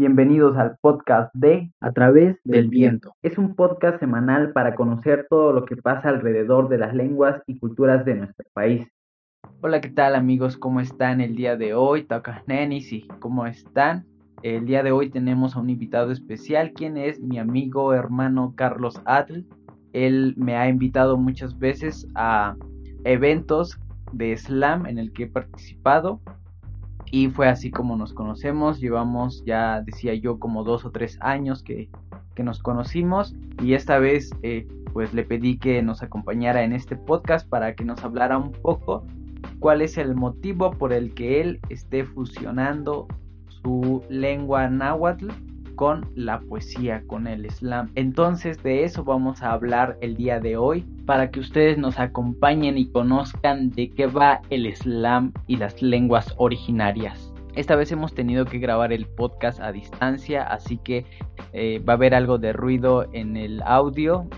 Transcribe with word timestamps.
Bienvenidos 0.00 0.56
al 0.56 0.78
podcast 0.80 1.30
de 1.34 1.70
A 1.78 1.92
través 1.92 2.38
del 2.44 2.68
viento. 2.68 3.12
Es 3.20 3.36
un 3.36 3.54
podcast 3.54 4.00
semanal 4.00 4.50
para 4.54 4.74
conocer 4.74 5.26
todo 5.28 5.52
lo 5.52 5.66
que 5.66 5.76
pasa 5.76 6.08
alrededor 6.08 6.70
de 6.70 6.78
las 6.78 6.94
lenguas 6.94 7.42
y 7.46 7.58
culturas 7.58 8.06
de 8.06 8.14
nuestro 8.14 8.46
país. 8.54 8.88
Hola, 9.60 9.82
¿qué 9.82 9.90
tal 9.90 10.14
amigos? 10.14 10.56
¿Cómo 10.56 10.80
están 10.80 11.20
el 11.20 11.36
día 11.36 11.58
de 11.58 11.74
hoy? 11.74 12.04
Toca 12.04 12.42
nenis 12.46 12.90
y 12.94 13.08
¿cómo 13.18 13.44
están? 13.44 14.06
El 14.42 14.64
día 14.64 14.82
de 14.82 14.90
hoy 14.90 15.10
tenemos 15.10 15.54
a 15.54 15.60
un 15.60 15.68
invitado 15.68 16.12
especial, 16.12 16.72
quien 16.72 16.96
es 16.96 17.20
mi 17.20 17.38
amigo 17.38 17.92
hermano 17.92 18.54
Carlos 18.56 19.02
Atl. 19.04 19.44
Él 19.92 20.32
me 20.38 20.56
ha 20.56 20.66
invitado 20.66 21.18
muchas 21.18 21.58
veces 21.58 22.08
a 22.14 22.56
eventos 23.04 23.78
de 24.12 24.34
slam 24.34 24.86
en 24.86 24.98
el 24.98 25.12
que 25.12 25.24
he 25.24 25.26
participado 25.28 26.22
y 27.10 27.28
fue 27.28 27.48
así 27.48 27.70
como 27.70 27.96
nos 27.96 28.12
conocemos. 28.12 28.80
Llevamos 28.80 29.42
ya, 29.44 29.82
decía 29.82 30.14
yo, 30.14 30.38
como 30.38 30.64
dos 30.64 30.84
o 30.84 30.90
tres 30.90 31.18
años 31.20 31.62
que, 31.62 31.88
que 32.34 32.42
nos 32.42 32.60
conocimos 32.62 33.34
y 33.62 33.74
esta 33.74 33.98
vez 33.98 34.30
eh, 34.42 34.66
pues 34.92 35.12
le 35.12 35.24
pedí 35.24 35.58
que 35.58 35.82
nos 35.82 36.02
acompañara 36.02 36.62
en 36.62 36.72
este 36.72 36.96
podcast 36.96 37.48
para 37.48 37.74
que 37.74 37.84
nos 37.84 38.02
hablara 38.04 38.38
un 38.38 38.52
poco 38.52 39.04
cuál 39.58 39.82
es 39.82 39.98
el 39.98 40.14
motivo 40.14 40.70
por 40.70 40.92
el 40.92 41.14
que 41.14 41.40
él 41.40 41.60
esté 41.68 42.04
fusionando 42.04 43.06
su 43.48 44.02
lengua 44.08 44.68
náhuatl 44.68 45.28
con 45.80 46.10
la 46.14 46.40
poesía, 46.40 47.02
con 47.06 47.26
el 47.26 47.50
slam. 47.50 47.90
Entonces 47.94 48.62
de 48.62 48.84
eso 48.84 49.02
vamos 49.02 49.42
a 49.42 49.52
hablar 49.52 49.96
el 50.02 50.14
día 50.14 50.38
de 50.38 50.58
hoy 50.58 50.82
para 51.06 51.30
que 51.30 51.40
ustedes 51.40 51.78
nos 51.78 51.98
acompañen 51.98 52.76
y 52.76 52.90
conozcan 52.90 53.70
de 53.70 53.88
qué 53.88 54.04
va 54.04 54.42
el 54.50 54.70
slam 54.76 55.32
y 55.46 55.56
las 55.56 55.80
lenguas 55.80 56.34
originarias. 56.36 57.32
Esta 57.54 57.76
vez 57.76 57.90
hemos 57.92 58.12
tenido 58.12 58.44
que 58.44 58.58
grabar 58.58 58.92
el 58.92 59.06
podcast 59.06 59.58
a 59.58 59.72
distancia, 59.72 60.42
así 60.42 60.76
que 60.76 61.06
eh, 61.54 61.78
va 61.78 61.94
a 61.94 61.96
haber 61.96 62.14
algo 62.14 62.36
de 62.36 62.52
ruido 62.52 63.08
en 63.14 63.38
el 63.38 63.62
audio. 63.62 64.28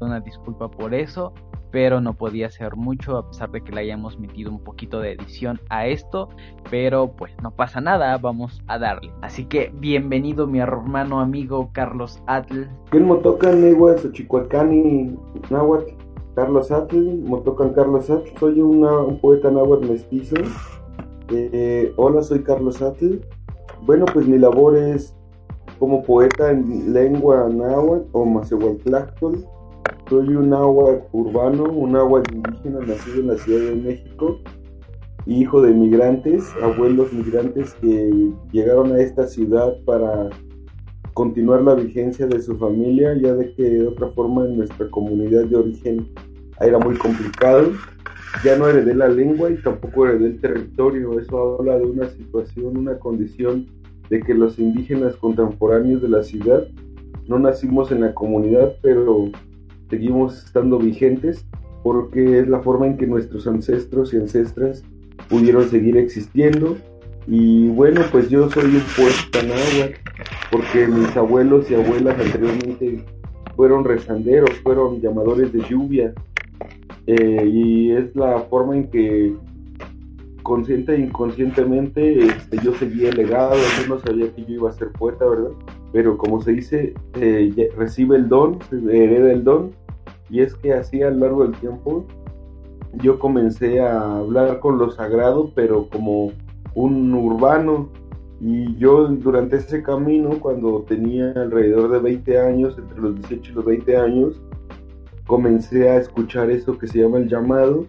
Una 0.00 0.18
disculpa 0.18 0.68
por 0.68 0.94
eso 0.94 1.32
pero 1.72 2.00
no 2.00 2.14
podía 2.14 2.50
ser 2.50 2.76
mucho 2.76 3.16
a 3.16 3.26
pesar 3.26 3.50
de 3.50 3.62
que 3.62 3.72
le 3.72 3.80
hayamos 3.80 4.20
metido 4.20 4.50
un 4.52 4.60
poquito 4.60 5.00
de 5.00 5.12
edición 5.12 5.58
a 5.70 5.86
esto, 5.86 6.28
pero 6.70 7.10
pues 7.16 7.32
no 7.42 7.50
pasa 7.50 7.80
nada, 7.80 8.16
vamos 8.18 8.62
a 8.68 8.78
darle. 8.78 9.10
Así 9.22 9.46
que 9.46 9.72
bienvenido 9.80 10.46
mi 10.46 10.60
hermano 10.60 11.18
amigo 11.18 11.70
Carlos 11.72 12.22
Atl. 12.26 12.66
Carlos 16.34 16.70
Atl, 16.70 17.18
motocan 17.24 17.72
Carlos 17.72 18.08
Atl, 18.10 18.28
soy 18.38 18.60
un 18.60 19.18
poeta 19.20 19.50
náhuatl 19.50 19.88
mestizo. 19.88 20.36
Eh, 21.30 21.92
hola, 21.96 22.22
soy 22.22 22.42
Carlos 22.42 22.82
Atl. 22.82 23.20
Bueno, 23.82 24.04
pues 24.12 24.26
mi 24.26 24.38
labor 24.38 24.76
es 24.76 25.16
como 25.78 26.02
poeta 26.02 26.50
en 26.50 26.92
lengua 26.92 27.48
náhuatl 27.48 28.08
o 28.12 28.24
macehualtlactol 28.26 29.44
soy 30.12 30.34
un 30.34 30.52
agua 30.52 31.00
urbano, 31.12 31.64
un 31.64 31.96
agua 31.96 32.22
indígena 32.30 32.80
nacido 32.80 33.20
en 33.20 33.28
la 33.28 33.38
Ciudad 33.38 33.70
de 33.70 33.76
México, 33.76 34.38
hijo 35.24 35.62
de 35.62 35.72
migrantes, 35.72 36.44
abuelos 36.62 37.10
migrantes 37.14 37.72
que 37.80 38.30
llegaron 38.52 38.92
a 38.92 39.00
esta 39.00 39.26
ciudad 39.26 39.74
para 39.86 40.28
continuar 41.14 41.62
la 41.62 41.76
vigencia 41.76 42.26
de 42.26 42.42
su 42.42 42.58
familia, 42.58 43.16
ya 43.22 43.32
de 43.32 43.54
que 43.54 43.62
de 43.62 43.88
otra 43.88 44.08
forma 44.08 44.44
en 44.44 44.58
nuestra 44.58 44.86
comunidad 44.90 45.46
de 45.46 45.56
origen 45.56 46.06
era 46.60 46.78
muy 46.78 46.96
complicado. 46.96 47.70
Ya 48.44 48.58
no 48.58 48.68
heredé 48.68 48.94
la 48.94 49.08
lengua 49.08 49.50
y 49.50 49.62
tampoco 49.62 50.06
heredé 50.06 50.26
el 50.26 50.40
territorio. 50.42 51.18
Eso 51.18 51.56
habla 51.58 51.78
de 51.78 51.86
una 51.86 52.10
situación, 52.10 52.76
una 52.76 52.98
condición 52.98 53.64
de 54.10 54.20
que 54.20 54.34
los 54.34 54.58
indígenas 54.58 55.16
contemporáneos 55.16 56.02
de 56.02 56.10
la 56.10 56.22
ciudad 56.22 56.66
no 57.28 57.38
nacimos 57.38 57.90
en 57.92 58.02
la 58.02 58.12
comunidad, 58.12 58.74
pero 58.82 59.30
seguimos 59.92 60.42
estando 60.42 60.78
vigentes 60.78 61.44
porque 61.82 62.38
es 62.38 62.48
la 62.48 62.60
forma 62.60 62.86
en 62.86 62.96
que 62.96 63.06
nuestros 63.06 63.46
ancestros 63.46 64.14
y 64.14 64.16
ancestras 64.16 64.82
pudieron 65.28 65.68
seguir 65.68 65.98
existiendo. 65.98 66.78
Y 67.26 67.68
bueno, 67.68 68.00
pues 68.10 68.30
yo 68.30 68.48
soy 68.48 68.64
un 68.64 68.82
poeta 68.96 69.42
náhuatl 69.46 69.94
porque 70.50 70.86
mis 70.86 71.14
abuelos 71.14 71.70
y 71.70 71.74
abuelas 71.74 72.18
anteriormente 72.18 73.04
fueron 73.54 73.84
rezanderos, 73.84 74.50
fueron 74.62 75.02
llamadores 75.02 75.52
de 75.52 75.60
lluvia. 75.68 76.14
Eh, 77.06 77.50
y 77.52 77.90
es 77.92 78.16
la 78.16 78.40
forma 78.48 78.76
en 78.76 78.88
que 78.88 79.34
consciente 80.42 80.94
e 80.94 81.00
inconscientemente 81.00 82.24
este, 82.24 82.58
yo 82.64 82.74
seguía 82.74 83.10
el 83.10 83.16
legado, 83.16 83.56
yo 83.56 83.94
no 83.94 84.00
sabía 84.00 84.32
que 84.34 84.42
yo 84.44 84.54
iba 84.54 84.70
a 84.70 84.72
ser 84.72 84.90
poeta, 84.92 85.26
¿verdad? 85.26 85.50
Pero 85.92 86.16
como 86.16 86.40
se 86.40 86.52
dice, 86.52 86.94
eh, 87.20 87.70
recibe 87.76 88.16
el 88.16 88.28
don, 88.30 88.58
hereda 88.90 89.32
el 89.32 89.44
don 89.44 89.81
y 90.32 90.40
es 90.40 90.54
que 90.54 90.72
así 90.72 91.02
a 91.02 91.10
lo 91.10 91.18
largo 91.18 91.42
del 91.44 91.52
tiempo 91.60 92.06
yo 92.94 93.18
comencé 93.18 93.80
a 93.80 94.16
hablar 94.16 94.60
con 94.60 94.78
lo 94.78 94.90
sagrado, 94.90 95.52
pero 95.54 95.90
como 95.90 96.32
un 96.74 97.12
urbano. 97.12 97.90
Y 98.40 98.74
yo 98.76 99.08
durante 99.08 99.56
ese 99.56 99.82
camino, 99.82 100.40
cuando 100.40 100.82
tenía 100.88 101.32
alrededor 101.32 101.92
de 101.92 101.98
20 101.98 102.40
años, 102.40 102.78
entre 102.78 102.98
los 102.98 103.14
18 103.16 103.52
y 103.52 103.54
los 103.54 103.64
20 103.64 103.96
años, 103.96 104.42
comencé 105.26 105.90
a 105.90 105.98
escuchar 105.98 106.50
eso 106.50 106.78
que 106.78 106.86
se 106.86 107.00
llama 107.00 107.18
el 107.18 107.28
llamado. 107.28 107.84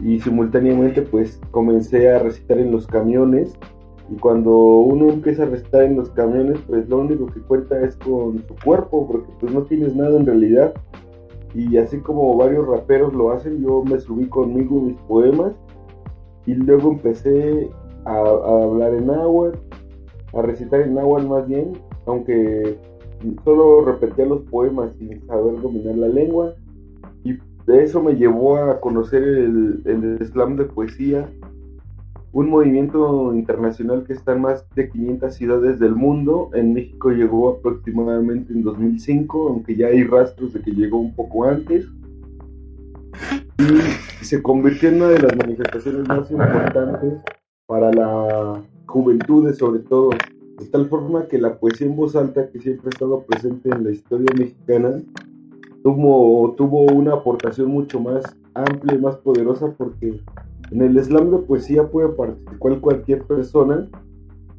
Y 0.00 0.18
simultáneamente 0.20 1.02
pues 1.02 1.40
comencé 1.50 2.10
a 2.10 2.20
recitar 2.20 2.58
en 2.58 2.72
los 2.72 2.86
camiones. 2.86 3.54
Y 4.10 4.16
cuando 4.16 4.50
uno 4.50 5.10
empieza 5.10 5.42
a 5.42 5.46
recitar 5.46 5.84
en 5.84 5.96
los 5.96 6.10
camiones 6.10 6.58
pues 6.66 6.88
lo 6.88 6.98
único 6.98 7.26
que 7.26 7.40
cuenta 7.40 7.80
es 7.82 7.96
con 7.96 8.44
su 8.48 8.54
cuerpo 8.64 9.06
porque 9.06 9.30
pues 9.40 9.52
no 9.52 9.62
tienes 9.62 9.94
nada 9.94 10.18
en 10.18 10.26
realidad 10.26 10.74
y 11.54 11.76
así 11.76 11.98
como 11.98 12.36
varios 12.36 12.66
raperos 12.66 13.12
lo 13.12 13.32
hacen, 13.32 13.60
yo 13.62 13.82
me 13.84 14.00
subí 14.00 14.26
conmigo 14.26 14.80
mis 14.80 14.96
poemas 15.02 15.52
y 16.46 16.54
luego 16.54 16.92
empecé 16.92 17.70
a, 18.04 18.18
hablar 18.18 18.94
en 18.94 19.10
agua, 19.10 19.52
a 20.34 20.42
recitar 20.42 20.80
en 20.80 20.98
agua 20.98 21.22
más 21.22 21.46
bien, 21.46 21.72
aunque 22.06 22.78
solo 23.44 23.84
repetía 23.84 24.26
los 24.26 24.42
poemas 24.42 24.94
sin 24.96 25.24
saber 25.26 25.60
dominar 25.60 25.96
la 25.96 26.08
lengua. 26.08 26.54
Y 27.24 27.38
eso 27.68 28.02
me 28.02 28.14
llevó 28.14 28.56
a 28.56 28.80
conocer 28.80 29.22
el 29.22 30.18
slam 30.26 30.56
de 30.56 30.64
poesía 30.64 31.28
un 32.32 32.48
movimiento 32.48 33.34
internacional 33.34 34.04
que 34.04 34.14
está 34.14 34.32
en 34.32 34.40
más 34.40 34.64
de 34.74 34.88
500 34.88 35.34
ciudades 35.34 35.78
del 35.78 35.94
mundo. 35.94 36.50
En 36.54 36.72
México 36.72 37.10
llegó 37.10 37.50
aproximadamente 37.50 38.52
en 38.54 38.62
2005, 38.62 39.48
aunque 39.48 39.76
ya 39.76 39.88
hay 39.88 40.04
rastros 40.04 40.54
de 40.54 40.60
que 40.60 40.70
llegó 40.70 40.98
un 40.98 41.14
poco 41.14 41.44
antes. 41.44 41.86
Y 43.58 44.24
se 44.24 44.42
convirtió 44.42 44.88
en 44.88 44.96
una 44.96 45.08
de 45.08 45.18
las 45.20 45.36
manifestaciones 45.36 46.08
más 46.08 46.30
importantes 46.30 47.20
para 47.66 47.92
la 47.92 48.62
juventud, 48.86 49.52
sobre 49.52 49.80
todo, 49.80 50.10
de 50.58 50.66
tal 50.66 50.88
forma 50.88 51.26
que 51.28 51.38
la 51.38 51.58
poesía 51.58 51.86
en 51.86 51.96
voz 51.96 52.16
alta, 52.16 52.48
que 52.48 52.60
siempre 52.60 52.86
ha 52.86 52.90
estado 52.90 53.24
presente 53.24 53.68
en 53.68 53.84
la 53.84 53.90
historia 53.90 54.34
mexicana, 54.38 55.02
tuvo, 55.82 56.54
tuvo 56.56 56.86
una 56.86 57.12
aportación 57.14 57.70
mucho 57.70 58.00
más 58.00 58.24
amplia 58.54 58.96
y 58.96 59.00
más 59.00 59.16
poderosa 59.16 59.72
porque 59.76 60.20
en 60.72 60.80
el 60.80 61.04
slam 61.04 61.30
de 61.30 61.38
poesía 61.38 61.86
puede 61.86 62.08
participar 62.08 62.80
cualquier 62.80 63.24
persona 63.24 63.88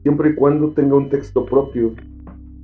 siempre 0.04 0.30
y 0.30 0.36
cuando 0.36 0.70
tenga 0.70 0.96
un 0.96 1.10
texto 1.10 1.44
propio. 1.44 1.94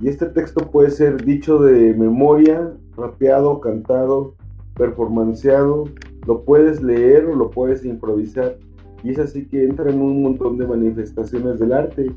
Y 0.00 0.08
este 0.08 0.26
texto 0.26 0.70
puede 0.70 0.90
ser 0.90 1.24
dicho 1.24 1.58
de 1.58 1.92
memoria, 1.94 2.72
rapeado, 2.96 3.60
cantado, 3.60 4.34
performanceado, 4.74 5.84
lo 6.28 6.44
puedes 6.44 6.80
leer 6.80 7.26
o 7.26 7.34
lo 7.34 7.50
puedes 7.50 7.84
improvisar. 7.84 8.56
Y 9.02 9.10
es 9.10 9.18
así 9.18 9.46
que 9.46 9.64
entra 9.64 9.90
en 9.90 10.00
un 10.00 10.22
montón 10.22 10.56
de 10.56 10.68
manifestaciones 10.68 11.58
del 11.58 11.72
arte. 11.72 12.12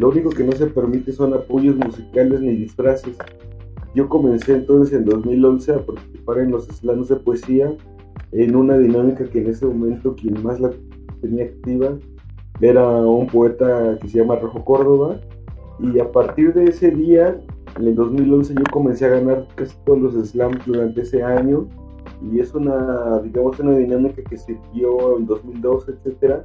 Lo 0.00 0.08
único 0.08 0.30
que 0.30 0.44
no 0.44 0.52
se 0.52 0.66
permite 0.66 1.12
son 1.12 1.34
apoyos 1.34 1.76
musicales 1.76 2.40
ni 2.40 2.56
disfraces. 2.56 3.18
Yo 3.94 4.08
comencé 4.08 4.54
entonces 4.54 4.96
en 4.96 5.04
2011 5.04 5.74
a 5.74 5.84
participar 5.84 6.38
en 6.38 6.52
los 6.52 6.66
slams 6.68 7.08
de 7.08 7.16
poesía 7.16 7.76
en 8.32 8.56
una 8.56 8.78
dinámica 8.78 9.24
que 9.24 9.40
en 9.40 9.48
ese 9.48 9.66
momento 9.66 10.14
quien 10.14 10.42
más 10.42 10.60
la 10.60 10.70
tenía 11.20 11.44
activa 11.44 11.96
era 12.60 12.86
un 12.86 13.26
poeta 13.26 13.98
que 14.00 14.08
se 14.08 14.18
llama 14.18 14.36
Rojo 14.36 14.64
Córdoba. 14.64 15.20
Y 15.78 15.98
a 15.98 16.12
partir 16.12 16.52
de 16.52 16.64
ese 16.64 16.90
día, 16.90 17.40
en 17.78 17.86
el 17.86 17.94
2011 17.94 18.54
yo 18.54 18.64
comencé 18.70 19.06
a 19.06 19.10
ganar 19.10 19.48
casi 19.54 19.74
todos 19.86 20.00
los 20.00 20.28
slams 20.28 20.64
durante 20.66 21.00
ese 21.00 21.22
año. 21.22 21.66
Y 22.30 22.38
es 22.38 22.54
una, 22.54 23.20
digamos, 23.20 23.58
una 23.60 23.76
dinámica 23.78 24.22
que 24.22 24.36
se 24.36 24.58
dio 24.74 25.16
en 25.16 25.26
2012, 25.26 25.92
etcétera, 25.92 26.42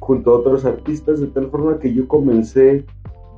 junto 0.00 0.32
a 0.32 0.38
otros 0.38 0.64
artistas, 0.64 1.20
de 1.20 1.28
tal 1.28 1.48
forma 1.50 1.78
que 1.78 1.94
yo 1.94 2.08
comencé 2.08 2.84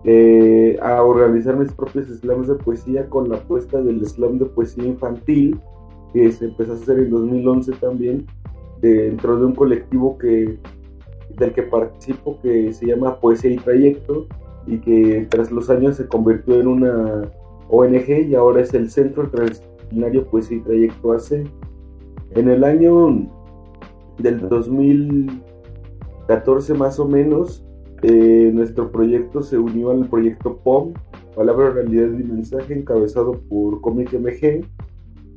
eh, 0.04 0.78
a 0.80 1.02
organizar 1.02 1.56
mis 1.56 1.72
propios 1.72 2.06
slams 2.06 2.48
de 2.48 2.54
poesía 2.54 3.08
con 3.10 3.28
la 3.28 3.36
apuesta 3.36 3.82
del 3.82 4.06
slam 4.06 4.38
de 4.38 4.46
poesía 4.46 4.84
infantil, 4.84 5.60
que 6.16 6.32
se 6.32 6.46
empezó 6.46 6.72
a 6.72 6.76
hacer 6.76 6.98
en 6.98 7.10
2011 7.10 7.72
también, 7.72 8.24
dentro 8.80 9.38
de 9.38 9.44
un 9.44 9.54
colectivo 9.54 10.16
que, 10.16 10.58
del 11.36 11.52
que 11.52 11.62
participo 11.62 12.40
que 12.40 12.72
se 12.72 12.86
llama 12.86 13.20
Poesía 13.20 13.50
y 13.50 13.58
Trayecto. 13.58 14.26
y 14.66 14.78
que 14.78 15.26
tras 15.30 15.52
los 15.52 15.70
años 15.70 15.96
se 15.96 16.08
convirtió 16.08 16.58
en 16.58 16.66
una 16.66 17.30
ONG 17.68 18.28
y 18.28 18.34
ahora 18.34 18.62
es 18.62 18.74
el 18.74 18.90
Centro 18.90 19.30
Transdisciplinario 19.30 20.26
Poesía 20.26 20.56
y 20.56 20.60
Trayecto 20.60 21.12
AC. 21.12 21.44
En 22.34 22.48
el 22.48 22.64
año 22.64 23.28
del 24.18 24.48
2014 24.48 26.74
más 26.74 26.98
o 26.98 27.06
menos, 27.06 27.64
eh, 28.02 28.50
nuestro 28.52 28.90
proyecto 28.90 29.40
se 29.42 29.56
unió 29.58 29.90
al 29.90 30.08
proyecto 30.08 30.56
POM, 30.64 30.94
Palabra, 31.36 31.70
Realidad 31.70 32.08
y 32.18 32.24
Mensaje, 32.24 32.74
encabezado 32.74 33.38
por 33.50 33.80
Comic 33.82 34.12
MG, 34.14 34.64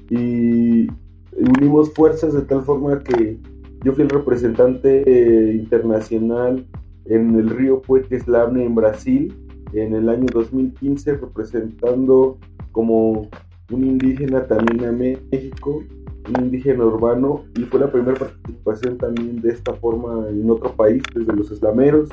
y 0.10 0.88
unimos 1.36 1.94
fuerzas 1.94 2.34
de 2.34 2.42
tal 2.42 2.64
forma 2.64 3.00
que 3.00 3.38
yo 3.84 3.94
fui 3.94 4.04
el 4.04 4.10
representante 4.10 5.04
eh, 5.06 5.54
internacional 5.54 6.66
en 7.06 7.36
el 7.36 7.50
río 7.50 7.82
Puente 7.82 8.20
Slavne 8.20 8.66
en 8.66 8.76
Brasil 8.76 9.34
en 9.74 9.94
el 9.94 10.10
año 10.10 10.26
2015 10.34 11.18
representando 11.18 12.38
como 12.72 13.30
un 13.72 13.86
indígena 13.86 14.48
también 14.48 14.86
a 14.86 14.92
México, 14.92 15.84
un 16.28 16.44
indígena 16.44 16.86
urbano 16.86 17.44
y 17.56 17.62
fue 17.64 17.80
la 17.80 17.92
primera 17.92 18.18
participación 18.18 18.98
también 18.98 19.42
de 19.42 19.52
esta 19.52 19.74
forma 19.76 20.28
en 20.30 20.50
otro 20.50 20.76
país 20.76 21.04
desde 21.14 21.34
los 21.34 21.52
eslameros. 21.52 22.10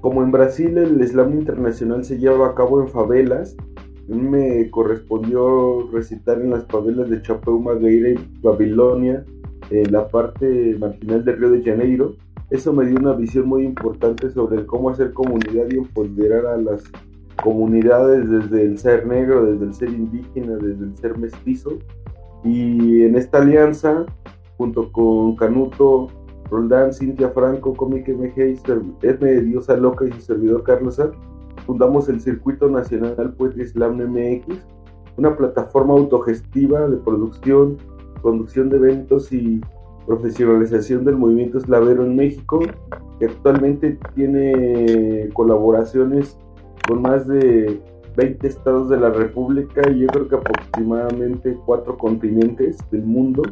como 0.00 0.22
en 0.22 0.30
Brasil 0.30 0.78
el 0.78 1.00
Islam 1.00 1.38
internacional 1.38 2.04
se 2.04 2.18
lleva 2.18 2.48
a 2.48 2.54
cabo 2.54 2.80
en 2.80 2.88
favelas, 2.88 3.56
me 4.16 4.70
correspondió 4.70 5.88
recitar 5.92 6.40
en 6.40 6.50
las 6.50 6.66
favelas 6.66 7.08
de 7.10 7.22
Chapeu 7.22 7.60
Magueira 7.60 8.10
y 8.10 8.40
Babilonia, 8.42 9.24
en 9.70 9.92
la 9.92 10.08
parte 10.08 10.76
marginal 10.78 11.24
del 11.24 11.38
Río 11.38 11.50
de 11.50 11.62
Janeiro, 11.62 12.16
eso 12.50 12.72
me 12.72 12.84
dio 12.84 12.98
una 12.98 13.12
visión 13.12 13.48
muy 13.48 13.64
importante 13.64 14.28
sobre 14.30 14.66
cómo 14.66 14.90
hacer 14.90 15.12
comunidad 15.12 15.66
y 15.70 15.78
empoderar 15.78 16.46
a 16.46 16.56
las 16.56 16.82
comunidades 17.42 18.28
desde 18.28 18.64
el 18.64 18.78
ser 18.78 19.06
negro, 19.06 19.46
desde 19.46 19.66
el 19.66 19.74
ser 19.74 19.88
indígena, 19.90 20.56
desde 20.56 20.84
el 20.84 20.96
ser 20.96 21.16
mestizo. 21.16 21.78
Y 22.42 23.04
en 23.04 23.14
esta 23.14 23.38
alianza, 23.38 24.04
junto 24.58 24.90
con 24.90 25.36
Canuto, 25.36 26.08
Roldán, 26.50 26.92
Cintia 26.92 27.28
Franco, 27.28 27.72
Comic 27.74 28.08
MG, 28.08 28.58
Edme 29.02 29.40
Diosa 29.42 29.76
Loca 29.76 30.04
y 30.04 30.12
su 30.12 30.20
servidor 30.20 30.64
Carlos 30.64 30.96
Sack, 30.96 31.14
fundamos 31.66 32.08
el 32.08 32.20
Circuito 32.20 32.68
Nacional 32.68 33.34
Poetry 33.36 33.66
Slam 33.66 33.96
MX, 33.96 34.58
una 35.16 35.36
plataforma 35.36 35.94
autogestiva 35.94 36.88
de 36.88 36.96
producción, 36.98 37.76
conducción 38.22 38.68
de 38.68 38.76
eventos 38.76 39.32
y 39.32 39.60
profesionalización 40.06 41.04
del 41.04 41.16
movimiento 41.16 41.58
eslavero 41.58 42.04
en 42.04 42.16
México, 42.16 42.60
que 43.18 43.26
actualmente 43.26 43.98
tiene 44.14 45.28
colaboraciones 45.34 46.36
con 46.88 47.02
más 47.02 47.26
de 47.26 47.80
20 48.16 48.46
estados 48.46 48.88
de 48.88 48.98
la 48.98 49.10
República 49.10 49.88
y 49.90 50.00
yo 50.00 50.06
creo 50.08 50.28
que 50.28 50.34
aproximadamente 50.36 51.56
cuatro 51.64 51.96
continentes 51.96 52.78
del 52.90 53.02
mundo. 53.02 53.42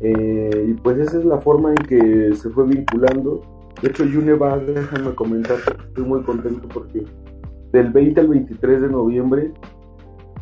Eh, 0.00 0.66
y 0.68 0.74
pues 0.74 0.98
esa 0.98 1.18
es 1.18 1.24
la 1.24 1.38
forma 1.38 1.70
en 1.70 1.76
que 1.76 2.34
se 2.34 2.50
fue 2.50 2.66
vinculando. 2.66 3.40
De 3.80 3.88
hecho, 3.88 4.04
Yuneva, 4.04 4.58
déjame 4.58 5.14
comentar, 5.14 5.56
estoy 5.88 6.04
muy 6.04 6.22
contento 6.22 6.68
porque 6.68 7.04
del 7.72 7.90
20 7.92 8.20
al 8.20 8.28
23 8.28 8.82
de 8.82 8.88
noviembre 8.88 9.52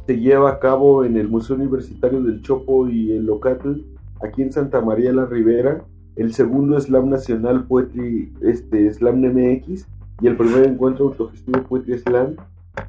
se 0.06 0.19
lleva 0.19 0.50
a 0.50 0.59
cabo 0.59 1.05
en 1.05 1.17
el 1.17 1.29
Museo 1.29 1.56
Universitario 1.56 2.23
del 2.23 2.43
Chopo 2.43 2.88
y 2.88 3.12
el 3.12 3.26
Locatl 3.26 3.81
aquí 4.23 4.43
en 4.43 4.53
Santa 4.53 4.81
María 4.81 5.12
la 5.12 5.26
Ribera, 5.26 5.85
el 6.17 6.32
segundo 6.32 6.79
Slam 6.81 7.09
Nacional 7.09 7.67
Poetry 7.67 8.32
este, 8.43 8.93
Slam 8.93 9.21
MX 9.21 9.87
y 10.21 10.26
el 10.26 10.37
primer 10.37 10.65
encuentro 10.67 11.09
autogestivo 11.09 11.62
Poetry 11.62 11.99
Slam 11.99 12.37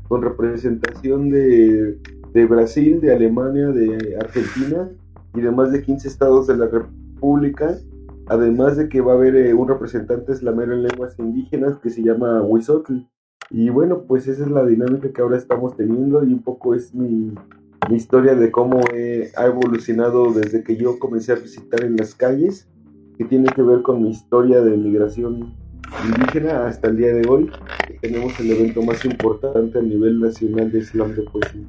con 0.07 0.21
representación 0.21 1.29
de, 1.29 1.97
Brasil, 2.49 2.99
de 3.01 3.13
Alemania, 3.13 3.67
de 3.67 4.17
Argentina 4.19 4.89
y 5.33 5.41
de 5.41 5.51
más 5.51 5.71
de 5.71 5.81
15 5.81 6.07
estados 6.07 6.47
de 6.47 6.57
la 6.57 6.67
República, 6.67 7.77
además 8.27 8.77
de 8.77 8.89
que 8.89 9.01
va 9.01 9.13
a 9.13 9.15
haber 9.15 9.35
eh, 9.35 9.53
un 9.53 9.67
representante 9.67 10.35
slamero 10.35 10.73
en 10.73 10.83
lenguas 10.83 11.17
indígenas 11.19 11.77
que 11.79 11.89
se 11.89 12.03
llama 12.03 12.41
Huizotl. 12.41 13.05
Y 13.49 13.69
bueno, 13.69 14.03
pues 14.07 14.27
esa 14.27 14.43
es 14.43 14.49
la 14.49 14.65
dinámica 14.65 15.11
que 15.11 15.21
ahora 15.21 15.37
estamos 15.37 15.75
teniendo 15.77 16.23
y 16.23 16.33
un 16.33 16.41
poco 16.41 16.73
es 16.73 16.93
mi, 16.93 17.33
mi 17.89 17.95
historia 17.95 18.35
de 18.35 18.51
cómo 18.51 18.79
ha 19.37 19.45
evolucionado 19.45 20.31
desde 20.33 20.63
que 20.63 20.75
yo 20.75 20.97
comencé 20.99 21.33
a 21.33 21.35
visitar 21.35 21.83
en 21.83 21.95
las 21.95 22.15
calles, 22.15 22.67
que 23.17 23.25
tiene 23.25 23.47
que 23.49 23.61
ver 23.61 23.81
con 23.81 24.01
mi 24.01 24.09
historia 24.09 24.61
de 24.61 24.75
migración 24.75 25.53
indígena 26.07 26.65
hasta 26.67 26.87
el 26.89 26.97
día 26.97 27.13
de 27.13 27.27
hoy. 27.27 27.49
tenemos 28.01 28.39
el 28.39 28.51
evento 28.51 28.81
más 28.81 29.05
importante 29.05 29.79
a 29.79 29.81
nivel 29.81 30.19
nacional 30.19 30.71
de 30.71 30.83
slam 30.83 31.13
de 31.15 31.21
poesía. 31.23 31.65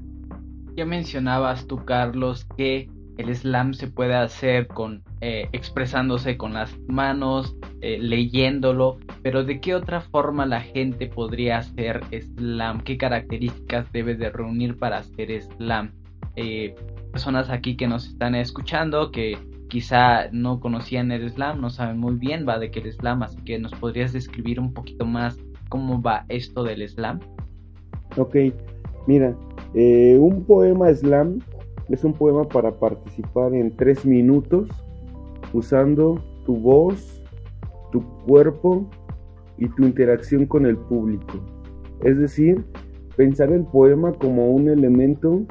Ya 0.77 0.85
mencionabas 0.85 1.67
tú, 1.67 1.85
Carlos, 1.85 2.47
que 2.57 2.89
el 3.19 3.35
slam 3.35 3.75
se 3.75 3.89
puede 3.89 4.15
hacer 4.15 4.67
con 4.67 5.03
eh, 5.21 5.49
expresándose 5.53 6.37
con 6.37 6.53
las 6.55 6.79
manos, 6.87 7.57
eh, 7.81 7.99
leyéndolo, 7.99 8.99
pero 9.23 9.45
¿de 9.45 9.61
qué 9.61 9.75
otra 9.75 10.01
forma 10.01 10.45
la 10.47 10.61
gente 10.61 11.07
podría 11.07 11.59
hacer 11.59 12.03
slam? 12.11 12.83
¿Qué 12.83 12.99
características 12.99 13.91
debe 13.93 14.15
de 14.15 14.31
reunir 14.31 14.79
para 14.79 14.99
hacer 14.99 15.31
slam? 15.43 15.93
Eh, 16.37 16.75
personas 17.11 17.49
aquí 17.49 17.77
que 17.77 17.87
nos 17.87 18.07
están 18.07 18.35
escuchando 18.35 19.11
que 19.11 19.39
quizá 19.69 20.29
no 20.33 20.61
conocían 20.61 21.11
el 21.11 21.31
slam, 21.31 21.61
no 21.61 21.71
saben 21.71 21.99
muy 21.99 22.17
bien 22.17 22.47
va 22.47 22.59
de 22.59 22.71
qué 22.71 22.81
el 22.81 22.93
slam, 22.93 23.23
así 23.23 23.39
que 23.45 23.59
nos 23.59 23.73
podrías 23.73 24.13
describir 24.13 24.61
un 24.61 24.75
poquito 24.75 25.07
más 25.07 25.39
cómo 25.71 26.03
va 26.03 26.27
esto 26.29 26.63
del 26.63 26.87
slam. 26.87 27.21
Ok, 28.17 28.37
mira, 29.07 29.35
un 29.75 30.45
poema 30.47 30.95
slam 30.95 31.41
es 31.89 32.05
un 32.05 32.13
poema 32.13 32.45
para 32.45 32.73
participar 32.73 33.55
en 33.55 33.77
tres 33.77 34.05
minutos 34.05 34.69
usando 35.53 36.21
tu 36.45 36.57
voz, 36.57 37.23
tu 37.93 38.03
cuerpo 38.27 38.87
y 39.59 39.69
tu 39.69 39.85
interacción 39.85 40.47
con 40.47 40.67
el 40.67 40.77
público. 40.77 41.41
Es 42.05 42.19
decir, 42.19 42.65
pensar 43.17 43.53
el 43.53 43.65
poema 43.65 44.13
como 44.13 44.51
un 44.51 44.69
elemento 44.69 45.43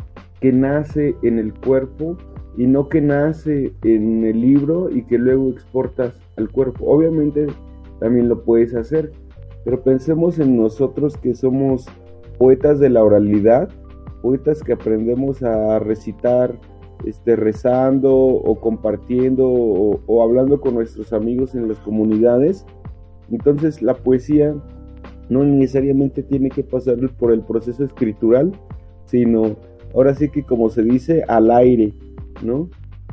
que 0.42 0.52
nace 0.52 1.16
en 1.24 1.40
el 1.40 1.54
cuerpo 1.54 2.18
y 2.58 2.68
no 2.68 2.88
que 2.88 3.02
nace 3.02 3.74
en 3.84 4.24
el 4.24 4.40
libro 4.40 4.90
y 4.90 5.04
que 5.04 5.18
luego 5.18 5.50
exportas 5.50 6.14
al 6.38 6.50
cuerpo. 6.50 6.86
Obviamente 6.86 7.48
también 8.00 8.30
lo 8.30 8.44
puedes 8.44 8.76
hacer, 8.76 9.12
pero 9.64 9.82
pensemos 9.82 10.40
en 10.40 10.58
nosotros 10.58 11.18
que 11.18 11.34
somos 11.34 11.86
poetas 12.38 12.80
de 12.80 12.90
la 12.90 13.04
oralidad, 13.04 13.70
poetas 14.26 14.64
que 14.64 14.74
aprendemos 14.74 15.44
a 15.44 15.78
recitar 15.78 16.60
este, 17.06 17.36
rezando 17.36 18.12
o 18.12 18.60
compartiendo 18.60 19.48
o, 19.48 20.02
o 20.08 20.24
hablando 20.24 20.60
con 20.60 20.74
nuestros 20.74 21.14
amigos 21.14 21.54
en 21.54 21.68
las 21.68 21.78
comunidades. 21.82 22.66
Entonces 23.30 23.84
la 23.84 23.94
poesía 23.94 24.56
no 25.30 25.44
necesariamente 25.44 26.24
tiene 26.24 26.50
que 26.50 26.64
pasar 26.64 26.98
por 27.20 27.34
el 27.34 27.42
proceso 27.42 27.84
escritural, 27.84 28.52
sino 29.06 29.58
ahora 29.94 30.16
sí 30.16 30.30
que 30.30 30.42
como 30.42 30.72
se 30.72 30.82
dice, 30.82 31.24
al 31.28 31.52
aire, 31.52 31.94
¿no? 32.44 32.68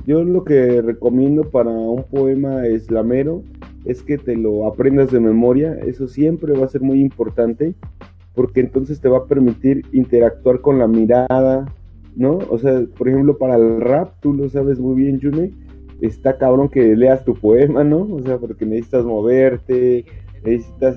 Yo 0.06 0.24
lo 0.24 0.44
que 0.44 0.80
recomiendo 0.80 1.42
para 1.42 1.68
un 1.68 2.04
poema 2.04 2.66
eslamero 2.66 3.42
es 3.84 4.02
que 4.02 4.16
te 4.16 4.34
lo 4.34 4.66
aprendas 4.66 5.10
de 5.10 5.20
memoria, 5.20 5.74
eso 5.86 6.08
siempre 6.08 6.54
va 6.54 6.64
a 6.64 6.70
ser 6.70 6.80
muy 6.80 7.00
importante, 7.02 7.74
porque 8.34 8.60
entonces 8.60 9.00
te 9.00 9.08
va 9.08 9.18
a 9.18 9.26
permitir 9.26 9.84
interactuar 9.92 10.60
con 10.60 10.78
la 10.78 10.86
mirada, 10.86 11.66
¿no? 12.16 12.38
O 12.50 12.58
sea, 12.58 12.82
por 12.96 13.08
ejemplo, 13.08 13.36
para 13.38 13.56
el 13.56 13.80
rap, 13.80 14.14
tú 14.20 14.32
lo 14.32 14.48
sabes 14.48 14.78
muy 14.78 14.96
bien, 14.96 15.20
June, 15.20 15.52
está 16.00 16.38
cabrón 16.38 16.68
que 16.68 16.96
leas 16.96 17.24
tu 17.24 17.34
poema, 17.34 17.84
¿no? 17.84 18.08
O 18.10 18.22
sea, 18.22 18.38
porque 18.38 18.66
necesitas 18.66 19.04
moverte, 19.04 20.04
necesitas 20.44 20.96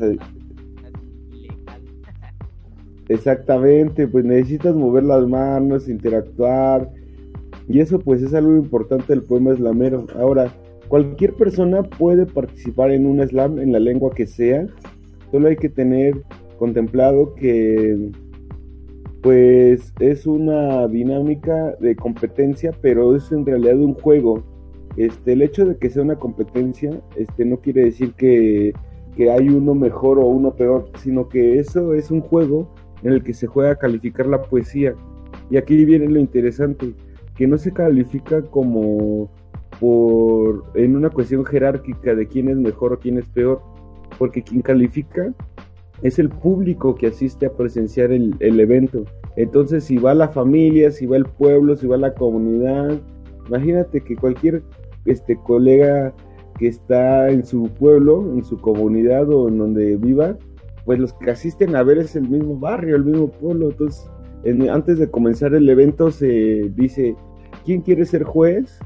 Exactamente, 3.07 4.07
pues 4.07 4.25
necesitas 4.25 4.75
mover 4.75 5.03
las 5.03 5.27
manos, 5.27 5.87
interactuar. 5.87 6.89
Y 7.67 7.79
eso 7.79 7.99
pues 7.99 8.21
es 8.21 8.33
algo 8.33 8.55
importante 8.55 9.13
del 9.13 9.23
poema 9.23 9.53
slamero. 9.55 10.07
Ahora, 10.15 10.51
cualquier 10.87 11.33
persona 11.33 11.83
puede 11.83 12.25
participar 12.25 12.91
en 12.91 13.05
un 13.05 13.25
slam 13.27 13.59
en 13.59 13.71
la 13.71 13.79
lengua 13.79 14.11
que 14.13 14.25
sea. 14.25 14.67
Solo 15.31 15.49
hay 15.49 15.55
que 15.55 15.69
tener 15.69 16.15
contemplado 16.57 17.33
que 17.35 18.11
pues 19.21 19.91
es 19.99 20.27
una 20.27 20.87
dinámica 20.87 21.75
de 21.79 21.95
competencia, 21.95 22.71
pero 22.79 23.15
es 23.15 23.31
en 23.31 23.43
realidad 23.43 23.79
un 23.79 23.95
juego. 23.95 24.43
Este, 24.97 25.33
el 25.33 25.41
hecho 25.41 25.65
de 25.65 25.77
que 25.77 25.89
sea 25.89 26.03
una 26.03 26.15
competencia, 26.15 26.91
este, 27.15 27.43
no 27.43 27.57
quiere 27.57 27.85
decir 27.85 28.13
que, 28.13 28.71
que 29.15 29.31
hay 29.31 29.49
uno 29.49 29.73
mejor 29.73 30.19
o 30.19 30.27
uno 30.27 30.53
peor, 30.53 30.91
sino 30.99 31.27
que 31.27 31.57
eso 31.57 31.95
es 31.95 32.11
un 32.11 32.21
juego 32.21 32.71
en 33.01 33.13
el 33.13 33.23
que 33.23 33.33
se 33.33 33.47
juega 33.47 33.71
a 33.71 33.75
calificar 33.77 34.27
la 34.27 34.43
poesía. 34.43 34.93
Y 35.49 35.57
aquí 35.57 35.83
viene 35.85 36.07
lo 36.07 36.19
interesante, 36.19 36.93
que 37.35 37.47
no 37.47 37.57
se 37.57 37.71
califica 37.71 38.43
como 38.43 39.31
por 39.79 40.65
en 40.75 40.95
una 40.95 41.09
cuestión 41.09 41.43
jerárquica 41.45 42.13
de 42.13 42.27
quién 42.27 42.49
es 42.49 42.57
mejor 42.57 42.93
o 42.93 42.99
quién 42.99 43.17
es 43.17 43.25
peor, 43.29 43.59
porque 44.19 44.43
quien 44.43 44.61
califica 44.61 45.33
es 46.01 46.19
el 46.19 46.29
público 46.29 46.95
que 46.95 47.07
asiste 47.07 47.45
a 47.45 47.53
presenciar 47.53 48.11
el, 48.11 48.35
el 48.39 48.59
evento. 48.59 49.05
Entonces, 49.35 49.83
si 49.83 49.97
va 49.97 50.13
la 50.13 50.29
familia, 50.29 50.91
si 50.91 51.05
va 51.05 51.17
el 51.17 51.25
pueblo, 51.25 51.75
si 51.75 51.87
va 51.87 51.97
la 51.97 52.13
comunidad, 52.13 52.99
imagínate 53.47 54.01
que 54.01 54.15
cualquier 54.15 54.63
este 55.05 55.37
colega 55.37 56.13
que 56.57 56.67
está 56.67 57.29
en 57.29 57.45
su 57.45 57.63
pueblo, 57.63 58.31
en 58.33 58.43
su 58.43 58.57
comunidad 58.57 59.29
o 59.29 59.49
en 59.49 59.57
donde 59.57 59.97
viva, 59.97 60.37
pues 60.85 60.99
los 60.99 61.13
que 61.13 61.31
asisten 61.31 61.75
a 61.75 61.83
ver 61.83 61.97
es 61.97 62.15
el 62.15 62.29
mismo 62.29 62.57
barrio, 62.57 62.95
el 62.95 63.05
mismo 63.05 63.29
pueblo. 63.29 63.71
Entonces, 63.71 64.09
antes 64.71 64.99
de 64.99 65.09
comenzar 65.09 65.53
el 65.53 65.67
evento 65.67 66.11
se 66.11 66.71
dice, 66.75 67.15
¿quién 67.65 67.81
quiere 67.81 68.05
ser 68.05 68.23
juez? 68.23 68.79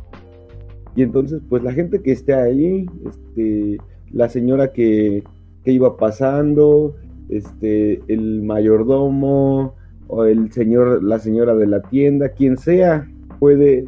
Y 0.96 1.04
entonces, 1.04 1.42
pues 1.50 1.62
la 1.64 1.74
gente 1.74 2.02
que 2.02 2.12
esté 2.12 2.34
ahí, 2.34 2.86
este, 3.06 3.78
la 4.12 4.30
señora 4.30 4.72
que, 4.72 5.24
iba 5.70 5.98
pasando, 5.98 6.96
este, 7.30 8.02
el 8.08 8.42
mayordomo, 8.42 9.76
o 10.08 10.26
el 10.26 10.52
señor, 10.52 11.04
la 11.04 11.20
señora 11.20 11.56
de 11.56 11.68
la 11.68 11.82
tienda, 11.82 12.30
quien 12.30 12.58
sea, 12.58 13.08
puede 13.40 13.86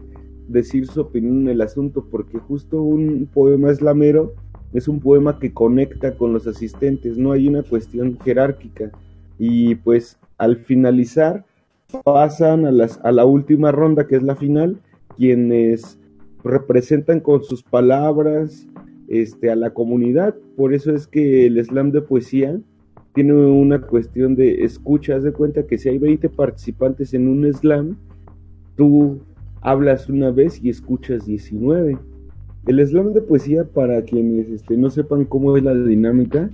decir 0.48 0.88
su 0.88 1.02
opinión 1.02 1.42
en 1.42 1.50
el 1.50 1.62
asunto, 1.62 2.06
porque 2.10 2.38
justo 2.38 2.82
un 2.82 3.28
poema 3.34 3.72
eslamero 3.72 4.34
es 4.74 4.88
un 4.88 5.00
poema 5.00 5.40
que 5.40 5.54
conecta 5.54 6.16
con 6.16 6.34
los 6.34 6.48
asistentes, 6.48 7.18
no 7.18 7.32
hay 7.32 7.48
una 7.48 7.64
cuestión 7.64 8.18
jerárquica. 8.24 8.92
Y 9.38 9.76
pues 9.76 10.18
al 10.38 10.58
finalizar 10.58 11.44
pasan 12.04 12.66
a 12.66 13.12
la 13.12 13.26
última 13.26 13.72
ronda, 13.72 14.08
que 14.08 14.16
es 14.16 14.24
la 14.24 14.36
final, 14.36 14.78
quienes 15.18 15.98
representan 16.44 17.20
con 17.20 17.44
sus 17.44 17.64
palabras 17.64 18.68
este, 19.12 19.51
a 19.51 19.56
la 19.56 19.72
comunidad. 19.72 20.36
Por 20.56 20.74
eso 20.74 20.96
es 20.96 21.06
que 21.06 21.46
el 21.46 21.63
slam 21.63 21.91
de 21.91 22.01
poesía 22.01 22.58
tiene 23.13 23.34
una 23.34 23.82
cuestión 23.82 24.36
de 24.36 24.63
escucha. 24.63 25.18
Haz 25.18 25.24
de 25.24 25.34
cuenta 25.34 25.68
que 25.68 25.77
si 25.77 25.89
hay 25.89 25.98
20 25.98 26.30
participantes 26.30 27.13
en 27.13 27.27
un 27.27 27.53
slam, 27.53 27.98
tú 28.77 29.20
hablas 29.62 30.10
una 30.10 30.32
vez 30.32 30.63
y 30.63 30.70
escuchas 30.70 31.25
19. 31.25 31.98
El 32.68 32.88
slam 32.88 33.12
de 33.12 33.22
poesía, 33.22 33.65
para 33.65 34.01
quienes 34.01 34.48
este, 34.50 34.77
no 34.77 34.89
sepan 34.89 35.25
cómo 35.25 35.58
es 35.58 35.63
la 35.63 35.74
dinámica, 35.74 36.50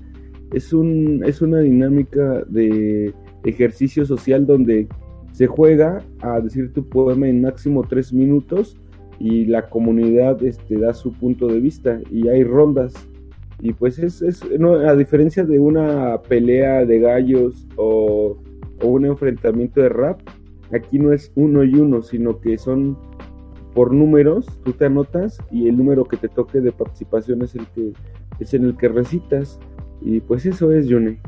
es, 0.52 0.74
un, 0.74 1.24
es 1.26 1.44
una 1.44 1.60
dinámica 1.60 2.44
de 2.48 3.14
ejercicio 3.44 4.04
social 4.04 4.48
donde 4.48 4.88
se 5.34 5.46
juega 5.46 6.04
a 6.22 6.40
decir 6.40 6.74
tu 6.74 6.84
poema 6.90 7.28
en 7.28 7.42
máximo 7.42 7.86
tres 7.88 8.12
minutos 8.12 8.78
y 9.20 9.46
la 9.46 9.70
comunidad 9.70 10.42
este, 10.44 10.78
da 10.78 10.94
su 10.94 11.14
punto 11.14 11.48
de 11.48 11.60
vista 11.60 12.00
y 12.12 12.28
hay 12.28 12.44
rondas. 12.44 12.94
Y 13.60 13.74
pues 13.74 13.98
es, 13.98 14.22
es 14.22 14.44
a 14.44 14.96
diferencia 14.96 15.44
de 15.44 15.60
una 15.60 16.22
pelea 16.22 16.86
de 16.86 17.00
gallos 17.00 17.68
o, 17.76 18.38
o 18.82 18.88
un 18.88 19.06
enfrentamiento 19.06 19.82
de 19.82 19.90
rap, 19.90 20.20
aquí 20.72 21.00
no 21.00 21.12
es 21.12 21.32
uno 21.36 21.64
y 21.64 21.74
uno, 21.76 22.02
sino 22.02 22.40
que 22.40 22.58
son 22.58 22.98
por 23.74 23.94
números, 23.94 24.48
tú 24.64 24.74
te 24.74 24.86
anotas 24.86 25.38
y 25.52 25.68
el 25.68 25.78
número 25.78 26.06
que 26.06 26.18
te 26.18 26.30
toque 26.30 26.62
de 26.62 26.72
participación 26.72 27.44
es 27.44 27.56
el 27.56 27.68
que 27.68 27.94
es 28.40 28.54
en 28.54 28.66
el 28.66 28.76
que 28.76 28.88
recitas 28.88 29.60
y 30.02 30.20
pues 30.20 30.46
eso 30.46 30.72
es 30.72 30.88
June. 30.90 31.20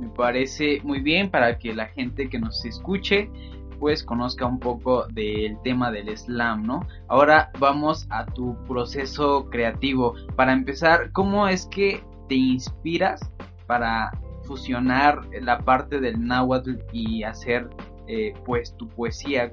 Me 0.00 0.08
parece 0.16 0.80
muy 0.82 1.00
bien 1.00 1.30
para 1.30 1.58
que 1.58 1.72
la 1.74 1.86
gente 1.86 2.28
que 2.28 2.38
nos 2.38 2.64
escuche 2.64 3.30
pues 3.82 4.04
conozca 4.04 4.46
un 4.46 4.60
poco 4.60 5.08
del 5.08 5.60
tema 5.64 5.90
del 5.90 6.16
slam, 6.16 6.64
¿no? 6.64 6.86
Ahora 7.08 7.50
vamos 7.58 8.06
a 8.10 8.24
tu 8.24 8.56
proceso 8.68 9.50
creativo. 9.50 10.14
Para 10.36 10.52
empezar, 10.52 11.10
¿cómo 11.10 11.48
es 11.48 11.66
que 11.66 12.00
te 12.28 12.36
inspiras 12.36 13.28
para 13.66 14.12
fusionar 14.44 15.22
la 15.40 15.58
parte 15.58 15.98
del 15.98 16.24
náhuatl 16.24 16.76
y 16.92 17.24
hacer 17.24 17.68
eh, 18.06 18.32
pues 18.44 18.72
tu 18.76 18.88
poesía? 18.88 19.52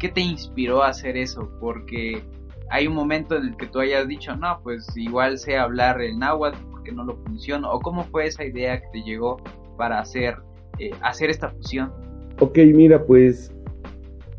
¿Qué 0.00 0.08
te 0.08 0.22
inspiró 0.22 0.82
a 0.82 0.88
hacer 0.88 1.16
eso? 1.16 1.48
Porque 1.60 2.24
hay 2.70 2.88
un 2.88 2.94
momento 2.94 3.36
en 3.36 3.44
el 3.44 3.56
que 3.56 3.66
tú 3.68 3.78
hayas 3.78 4.08
dicho, 4.08 4.34
no, 4.34 4.58
pues 4.64 4.88
igual 4.96 5.38
sé 5.38 5.56
hablar 5.56 6.00
el 6.00 6.18
náhuatl 6.18 6.58
porque 6.72 6.90
no 6.90 7.04
lo 7.04 7.16
funciona. 7.18 7.70
¿O 7.70 7.78
cómo 7.78 8.02
fue 8.02 8.26
esa 8.26 8.44
idea 8.44 8.80
que 8.80 8.88
te 8.92 9.02
llegó 9.02 9.36
para 9.76 10.00
hacer, 10.00 10.34
eh, 10.80 10.90
hacer 11.00 11.30
esta 11.30 11.50
fusión? 11.50 11.92
Ok, 12.40 12.58
mira, 12.72 13.04
pues 13.04 13.52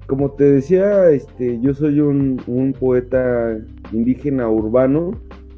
como 0.10 0.32
te 0.32 0.44
decía, 0.44 1.12
este, 1.12 1.60
yo 1.62 1.76
soy 1.76 2.00
un, 2.00 2.76
poeta 2.80 3.60
indígena 3.92 4.50
urbano 4.50 5.12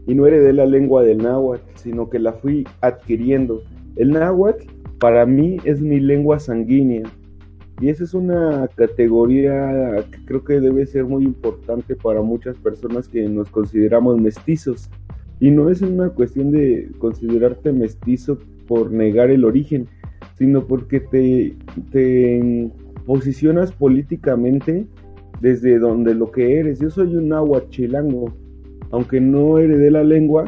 y 0.05 0.13
no 0.13 0.27
heredé 0.27 0.51
la 0.51 0.65
lengua 0.65 1.03
del 1.03 1.19
náhuatl, 1.19 1.63
sino 1.75 2.09
que 2.09 2.19
la 2.19 2.33
fui 2.33 2.67
adquiriendo. 2.81 3.63
El 3.95 4.11
náhuatl 4.11 4.65
para 4.99 5.25
mí 5.25 5.55
es 5.63 5.79
mi 5.79 6.01
lengua 6.01 6.37
sanguínea 6.37 7.03
y 7.79 7.87
esa 7.87 8.03
es 8.03 8.13
una 8.13 8.67
categoría 8.75 10.05
que 10.11 10.25
creo 10.25 10.43
que 10.43 10.59
debe 10.59 10.85
ser 10.85 11.05
muy 11.05 11.23
importante 11.23 11.95
para 11.95 12.21
muchas 12.21 12.57
personas 12.57 13.07
que 13.07 13.27
nos 13.29 13.49
consideramos 13.49 14.19
mestizos. 14.19 14.89
Y 15.39 15.49
no 15.49 15.69
es 15.69 15.81
una 15.81 16.09
cuestión 16.09 16.51
de 16.51 16.91
considerarte 16.99 17.71
mestizo 17.71 18.37
por 18.67 18.91
negar 18.91 19.31
el 19.31 19.45
origen, 19.45 19.87
sino 20.37 20.67
porque 20.67 20.99
te, 20.99 21.55
te 21.91 22.69
posicionas 23.05 23.71
políticamente 23.71 24.85
desde 25.39 25.79
donde 25.79 26.13
lo 26.13 26.31
que 26.31 26.59
eres. 26.59 26.79
Yo 26.79 26.89
soy 26.89 27.15
un 27.15 27.33
chilango, 27.69 28.33
aunque 28.91 29.19
no 29.19 29.57
heredé 29.57 29.91
la 29.91 30.03
lengua, 30.03 30.45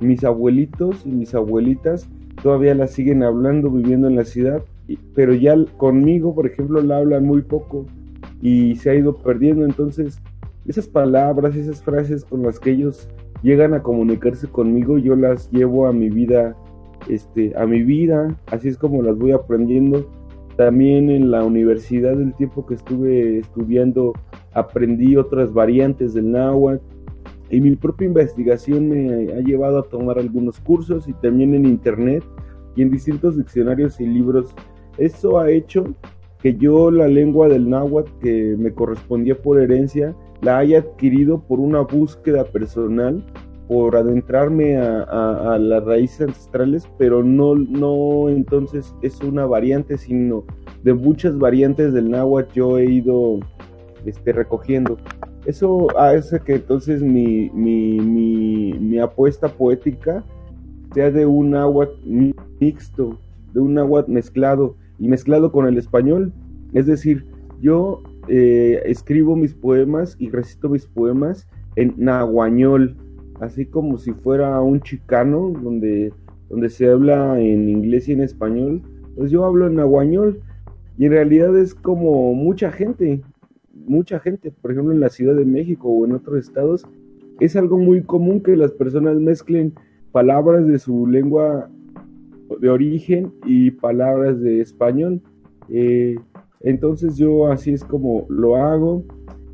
mis 0.00 0.24
abuelitos 0.24 1.04
y 1.04 1.10
mis 1.10 1.34
abuelitas 1.34 2.08
todavía 2.42 2.74
la 2.74 2.86
siguen 2.86 3.22
hablando 3.22 3.70
viviendo 3.70 4.08
en 4.08 4.16
la 4.16 4.24
ciudad, 4.24 4.62
pero 5.14 5.34
ya 5.34 5.54
conmigo, 5.76 6.34
por 6.34 6.46
ejemplo, 6.46 6.80
la 6.80 6.98
hablan 6.98 7.26
muy 7.26 7.42
poco 7.42 7.84
y 8.40 8.76
se 8.76 8.90
ha 8.90 8.94
ido 8.94 9.16
perdiendo. 9.16 9.64
Entonces, 9.64 10.20
esas 10.66 10.88
palabras, 10.88 11.54
esas 11.54 11.82
frases 11.82 12.24
con 12.24 12.42
las 12.42 12.58
que 12.58 12.70
ellos 12.70 13.08
llegan 13.42 13.74
a 13.74 13.82
comunicarse 13.82 14.46
conmigo, 14.48 14.98
yo 14.98 15.16
las 15.16 15.50
llevo 15.50 15.86
a 15.86 15.92
mi 15.92 16.08
vida, 16.08 16.56
este, 17.08 17.52
a 17.56 17.66
mi 17.66 17.82
vida, 17.82 18.36
así 18.46 18.68
es 18.68 18.78
como 18.78 19.02
las 19.02 19.16
voy 19.18 19.32
aprendiendo 19.32 20.10
también 20.60 21.08
en 21.08 21.30
la 21.30 21.42
universidad, 21.42 22.20
el 22.20 22.34
tiempo 22.34 22.66
que 22.66 22.74
estuve 22.74 23.38
estudiando, 23.38 24.12
aprendí 24.52 25.16
otras 25.16 25.54
variantes 25.54 26.12
del 26.12 26.32
náhuatl 26.32 26.84
y 27.48 27.62
mi 27.62 27.76
propia 27.76 28.08
investigación 28.08 28.90
me 28.90 29.32
ha 29.32 29.40
llevado 29.40 29.78
a 29.78 29.84
tomar 29.84 30.18
algunos 30.18 30.60
cursos 30.60 31.08
y 31.08 31.14
también 31.14 31.54
en 31.54 31.64
internet 31.64 32.22
y 32.76 32.82
en 32.82 32.90
distintos 32.90 33.38
diccionarios 33.38 33.98
y 34.02 34.06
libros. 34.06 34.54
Eso 34.98 35.38
ha 35.38 35.50
hecho 35.50 35.94
que 36.42 36.54
yo 36.54 36.90
la 36.90 37.08
lengua 37.08 37.48
del 37.48 37.70
náhuatl 37.70 38.12
que 38.20 38.54
me 38.58 38.70
correspondía 38.70 39.40
por 39.40 39.58
herencia 39.62 40.14
la 40.42 40.58
haya 40.58 40.80
adquirido 40.80 41.40
por 41.40 41.58
una 41.58 41.80
búsqueda 41.80 42.44
personal 42.44 43.24
por 43.70 43.94
adentrarme 43.94 44.76
a, 44.78 45.56
las 45.60 45.84
raíces 45.84 46.22
ancestrales, 46.22 46.88
pero 46.98 47.22
no, 47.22 47.54
no 47.54 48.28
entonces 48.28 48.92
es 49.00 49.20
una 49.20 49.46
variante, 49.46 49.96
sino 49.96 50.42
de 50.82 50.92
muchas 50.92 51.38
variantes 51.38 51.92
del 51.92 52.10
náhuatl 52.10 52.52
yo 52.52 52.78
he 52.78 52.86
ido 52.86 53.38
este, 54.04 54.32
recogiendo. 54.32 54.98
Eso 55.46 55.86
hace 55.96 56.40
que 56.40 56.56
entonces 56.56 57.00
mi, 57.00 57.48
mi, 57.50 58.00
mi, 58.00 58.98
apuesta 58.98 59.46
poética 59.46 60.24
sea 60.92 61.12
de 61.12 61.24
un 61.26 61.50
náhuatl 61.50 61.94
mixto, 62.58 63.20
de 63.52 63.60
un 63.60 63.74
náhuatl 63.74 64.10
mezclado 64.10 64.74
y 64.98 65.06
mezclado 65.06 65.52
con 65.52 65.68
el 65.68 65.78
español. 65.78 66.32
Es 66.72 66.86
decir, 66.86 67.24
yo 67.60 68.02
eh, 68.26 68.82
escribo 68.86 69.36
mis 69.36 69.54
poemas 69.54 70.16
y 70.18 70.28
recito 70.28 70.68
mis 70.68 70.86
poemas 70.86 71.46
en 71.76 71.94
nahuañol 71.98 72.96
así 73.40 73.66
como 73.66 73.98
si 73.98 74.12
fuera 74.12 74.60
un 74.60 74.80
chicano 74.80 75.52
donde, 75.62 76.12
donde 76.48 76.68
se 76.68 76.88
habla 76.88 77.40
en 77.40 77.68
inglés 77.68 78.08
y 78.08 78.12
en 78.12 78.22
español, 78.22 78.82
pues 79.16 79.30
yo 79.30 79.44
hablo 79.44 79.66
en 79.66 79.80
aguañol 79.80 80.40
y 80.98 81.06
en 81.06 81.12
realidad 81.12 81.56
es 81.56 81.74
como 81.74 82.34
mucha 82.34 82.70
gente, 82.70 83.22
mucha 83.72 84.20
gente, 84.20 84.50
por 84.50 84.72
ejemplo 84.72 84.92
en 84.92 85.00
la 85.00 85.08
Ciudad 85.08 85.34
de 85.34 85.46
México 85.46 85.88
o 85.88 86.04
en 86.04 86.12
otros 86.12 86.38
estados, 86.38 86.86
es 87.40 87.56
algo 87.56 87.78
muy 87.78 88.02
común 88.02 88.42
que 88.42 88.54
las 88.54 88.72
personas 88.72 89.16
mezclen 89.16 89.72
palabras 90.12 90.66
de 90.66 90.78
su 90.78 91.06
lengua 91.06 91.70
de 92.60 92.68
origen 92.68 93.32
y 93.46 93.70
palabras 93.70 94.40
de 94.40 94.60
español. 94.60 95.22
Eh, 95.70 96.16
entonces 96.60 97.16
yo 97.16 97.50
así 97.50 97.72
es 97.72 97.82
como 97.82 98.26
lo 98.28 98.56
hago. 98.56 99.04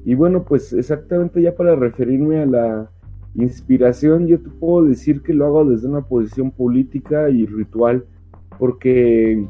Y 0.04 0.14
bueno, 0.14 0.44
pues 0.44 0.72
exactamente 0.72 1.42
ya 1.42 1.54
para 1.54 1.76
referirme 1.76 2.38
a 2.38 2.46
la, 2.46 2.90
Inspiración, 3.38 4.26
yo 4.26 4.40
te 4.40 4.48
puedo 4.48 4.86
decir 4.86 5.22
que 5.22 5.34
lo 5.34 5.46
hago 5.46 5.64
desde 5.64 5.88
una 5.88 6.00
posición 6.00 6.50
política 6.50 7.28
y 7.28 7.44
ritual, 7.44 8.04
porque 8.58 9.46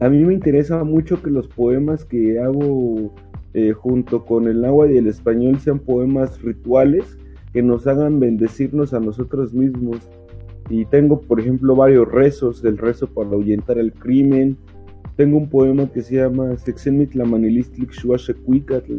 a 0.00 0.08
mí 0.08 0.24
me 0.24 0.34
interesa 0.34 0.82
mucho 0.82 1.22
que 1.22 1.30
los 1.30 1.46
poemas 1.46 2.04
que 2.04 2.40
hago 2.40 3.14
eh, 3.54 3.72
junto 3.72 4.24
con 4.24 4.48
el 4.48 4.64
agua 4.64 4.90
y 4.90 4.98
el 4.98 5.06
español 5.06 5.58
sean 5.60 5.78
poemas 5.78 6.42
rituales 6.42 7.16
que 7.52 7.62
nos 7.62 7.86
hagan 7.86 8.20
bendecirnos 8.20 8.92
a 8.92 9.00
nosotros 9.00 9.54
mismos. 9.54 9.98
Y 10.68 10.84
tengo, 10.84 11.20
por 11.20 11.40
ejemplo, 11.40 11.76
varios 11.76 12.10
rezos, 12.10 12.60
del 12.60 12.76
rezo 12.76 13.06
para 13.06 13.30
ahuyentar 13.30 13.78
el 13.78 13.92
crimen. 13.92 14.58
Tengo 15.16 15.38
un 15.38 15.48
poema 15.48 15.90
que 15.90 16.02
se 16.02 16.16
llama 16.16 16.56
Sexenit 16.58 17.14
la 17.14 17.24
manilistlik 17.24 17.92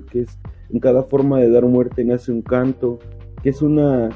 que 0.10 0.22
es 0.22 0.40
en 0.70 0.80
cada 0.80 1.04
forma 1.04 1.40
de 1.40 1.50
dar 1.50 1.66
muerte 1.66 2.04
nace 2.04 2.32
un 2.32 2.42
canto, 2.42 3.00
que 3.44 3.50
es 3.50 3.62
una 3.62 4.10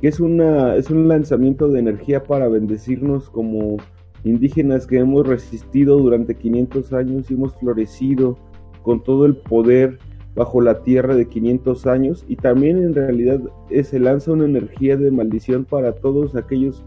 que 0.00 0.08
es 0.08 0.20
una 0.20 0.76
es 0.76 0.90
un 0.90 1.08
lanzamiento 1.08 1.68
de 1.68 1.80
energía 1.80 2.22
para 2.22 2.48
bendecirnos 2.48 3.30
como 3.30 3.76
indígenas 4.24 4.86
que 4.86 4.98
hemos 4.98 5.26
resistido 5.26 5.98
durante 5.98 6.34
500 6.34 6.92
años 6.92 7.30
y 7.30 7.34
hemos 7.34 7.54
florecido 7.56 8.36
con 8.82 9.02
todo 9.02 9.26
el 9.26 9.36
poder 9.36 9.98
bajo 10.34 10.60
la 10.60 10.82
tierra 10.82 11.14
de 11.14 11.26
500 11.26 11.86
años. 11.86 12.24
Y 12.28 12.36
también 12.36 12.82
en 12.82 12.94
realidad 12.94 13.40
se 13.82 13.98
lanza 13.98 14.32
una 14.32 14.44
energía 14.44 14.96
de 14.96 15.10
maldición 15.10 15.64
para 15.64 15.92
todos 15.92 16.36
aquellos 16.36 16.84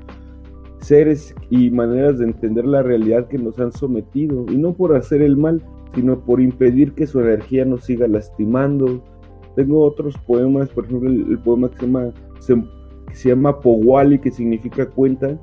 seres 0.79 1.36
y 1.50 1.69
maneras 1.71 2.19
de 2.19 2.25
entender 2.25 2.65
la 2.65 2.83
realidad 2.83 3.27
que 3.27 3.38
nos 3.38 3.59
han 3.59 3.71
sometido. 3.71 4.45
Y 4.50 4.57
no 4.57 4.74
por 4.74 4.95
hacer 4.95 5.21
el 5.21 5.36
mal 5.36 5.62
sino 5.95 6.19
por 6.19 6.39
impedir 6.39 6.93
que 6.93 7.07
su 7.07 7.19
energía 7.19 7.65
nos 7.65 7.83
siga 7.86 8.07
lastimando 8.07 9.01
tengo 9.56 9.82
otros 9.84 10.15
poemas 10.27 10.70
por 10.70 10.86
ejemplo 10.86 11.10
el, 11.10 11.39
poema 11.39 11.70
que 11.70 11.77
se 11.77 11.86
llama 11.86 12.13
que 13.08 13.15
se 13.15 13.29
llama 13.29 13.60
que 14.22 14.32
significa 14.32 14.86
cuenta 14.86 15.39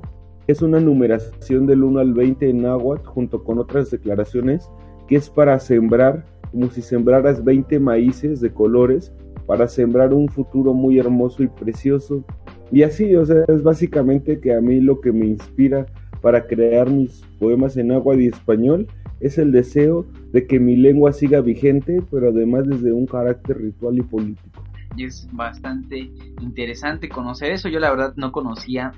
es 0.47 0.61
una 0.61 0.79
numeración 0.79 1.65
del 1.67 1.83
1 1.83 1.99
al 1.99 2.13
20 2.13 2.49
en 2.49 2.61
náhuatl 2.61 3.05
junto 3.05 3.43
con 3.43 3.59
otras 3.59 3.91
declaraciones 3.91 4.69
que 5.07 5.17
es 5.17 5.29
para 5.29 5.59
sembrar 5.59 6.25
como 6.51 6.69
si 6.69 6.81
sembraras 6.81 7.43
20 7.43 7.79
maíces 7.79 8.39
de 8.39 8.53
colores 8.53 9.11
para 9.47 9.67
sembrar 9.67 10.13
un 10.13 10.27
futuro 10.27 10.73
muy 10.73 10.99
hermoso 10.99 11.41
y 11.41 11.47
precioso. 11.47 12.23
Y 12.69 12.83
así, 12.83 13.15
o 13.15 13.25
sea, 13.25 13.45
es 13.47 13.63
básicamente 13.63 14.39
que 14.39 14.53
a 14.53 14.61
mí 14.61 14.81
lo 14.81 14.99
que 14.99 15.11
me 15.11 15.25
inspira 15.25 15.87
para 16.21 16.45
crear 16.45 16.89
mis 16.89 17.23
poemas 17.39 17.77
en 17.77 17.93
agua 17.93 18.15
y 18.15 18.27
español 18.27 18.87
es 19.19 19.37
el 19.37 19.51
deseo 19.51 20.05
de 20.31 20.45
que 20.45 20.59
mi 20.59 20.75
lengua 20.75 21.11
siga 21.13 21.41
vigente, 21.41 22.01
pero 22.11 22.29
además 22.29 22.67
desde 22.67 22.93
un 22.93 23.05
carácter 23.05 23.57
ritual 23.57 23.97
y 23.97 24.01
político. 24.01 24.63
Y 24.95 25.05
es 25.05 25.27
bastante 25.31 26.11
interesante 26.41 27.09
conocer 27.09 27.51
eso. 27.51 27.69
Yo 27.69 27.79
la 27.79 27.89
verdad 27.89 28.13
no 28.15 28.31
conocía 28.31 28.91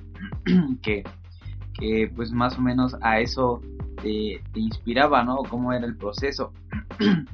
que, 0.82 1.04
que 1.80 2.12
pues 2.16 2.32
más 2.32 2.58
o 2.58 2.62
menos 2.62 2.96
a 3.02 3.20
eso 3.20 3.62
te, 4.02 4.42
inspiraba, 4.56 5.24
¿no? 5.24 5.38
Cómo 5.50 5.74
era 5.74 5.86
el 5.86 5.96
proceso. 5.96 6.52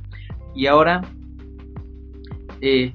Y 0.58 0.68
ahora, 0.68 1.02
eh, 2.62 2.94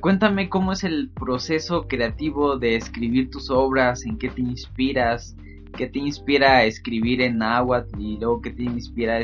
cuéntame 0.00 0.48
cómo 0.48 0.72
es 0.72 0.82
el 0.82 1.10
proceso 1.10 1.86
creativo 1.86 2.56
de 2.56 2.76
escribir 2.76 3.28
tus 3.28 3.50
obras, 3.50 4.06
en 4.06 4.16
qué 4.16 4.30
te 4.30 4.40
inspiras, 4.40 5.36
qué 5.78 5.86
te 5.86 6.00
inspira 6.00 6.58
a 6.58 6.64
escribir 6.64 7.22
en 7.22 7.38
náhuatl 7.38 8.00
y 8.00 8.18
luego 8.18 8.42
qué 8.42 8.50
te 8.50 8.64
inspira 8.64 9.20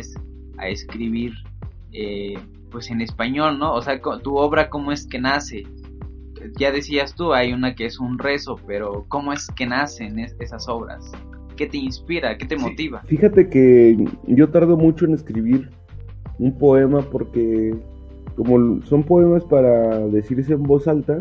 a 0.59 0.69
escribir 0.69 1.33
eh, 1.93 2.39
pues 2.71 2.91
en 2.91 3.01
español, 3.01 3.59
¿no? 3.59 3.75
O 3.75 3.83
sea, 3.83 4.01
tu 4.01 4.37
obra 4.37 4.71
cómo 4.71 4.93
es 4.93 5.05
que 5.07 5.21
nace. 5.21 5.65
Ya 6.57 6.71
decías 6.71 7.15
tú, 7.17 7.35
hay 7.35 7.53
una 7.53 7.75
que 7.75 7.87
es 7.87 7.99
un 7.99 8.19
rezo, 8.19 8.57
pero 8.67 9.05
¿cómo 9.09 9.33
es 9.33 9.49
que 9.49 9.67
nacen 9.67 10.21
esas 10.21 10.69
obras? 10.69 11.11
¿Qué 11.57 11.67
te 11.67 11.79
inspira? 11.79 12.39
¿Qué 12.39 12.47
te 12.47 12.57
motiva? 12.57 13.03
Fíjate 13.07 13.49
que 13.49 13.97
yo 14.29 14.49
tardo 14.51 14.77
mucho 14.77 15.07
en 15.07 15.15
escribir 15.15 15.71
un 16.39 16.57
poema 16.57 17.01
porque 17.03 17.75
como 18.37 18.81
son 18.83 19.03
poemas 19.03 19.45
para 19.45 19.99
decirse 20.07 20.53
en 20.53 20.63
voz 20.63 20.87
alta, 20.87 21.19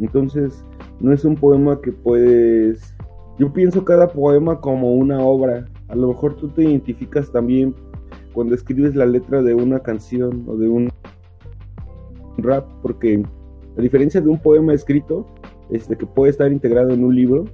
entonces 0.00 0.64
no 0.98 1.12
es 1.12 1.24
un 1.24 1.36
poema 1.36 1.80
que 1.80 1.92
puedes... 1.92 2.96
Yo 3.40 3.50
pienso 3.50 3.86
cada 3.86 4.06
poema 4.06 4.60
como 4.60 4.92
una 4.92 5.18
obra. 5.20 5.64
A 5.88 5.94
lo 5.94 6.08
mejor 6.08 6.36
tú 6.36 6.48
te 6.50 6.62
identificas 6.62 7.32
también 7.32 7.74
cuando 8.34 8.54
escribes 8.54 8.94
la 8.94 9.06
letra 9.06 9.40
de 9.42 9.54
una 9.54 9.80
canción 9.80 10.44
o 10.46 10.56
de 10.56 10.68
un 10.68 10.90
rap, 12.36 12.66
porque 12.82 13.22
a 13.78 13.80
diferencia 13.80 14.20
de 14.20 14.28
un 14.28 14.38
poema 14.38 14.74
escrito, 14.74 15.26
este, 15.70 15.96
que 15.96 16.04
puede 16.04 16.32
estar 16.32 16.52
integrado 16.52 16.90
en 16.90 17.02
un 17.02 17.16
libro, 17.16 17.46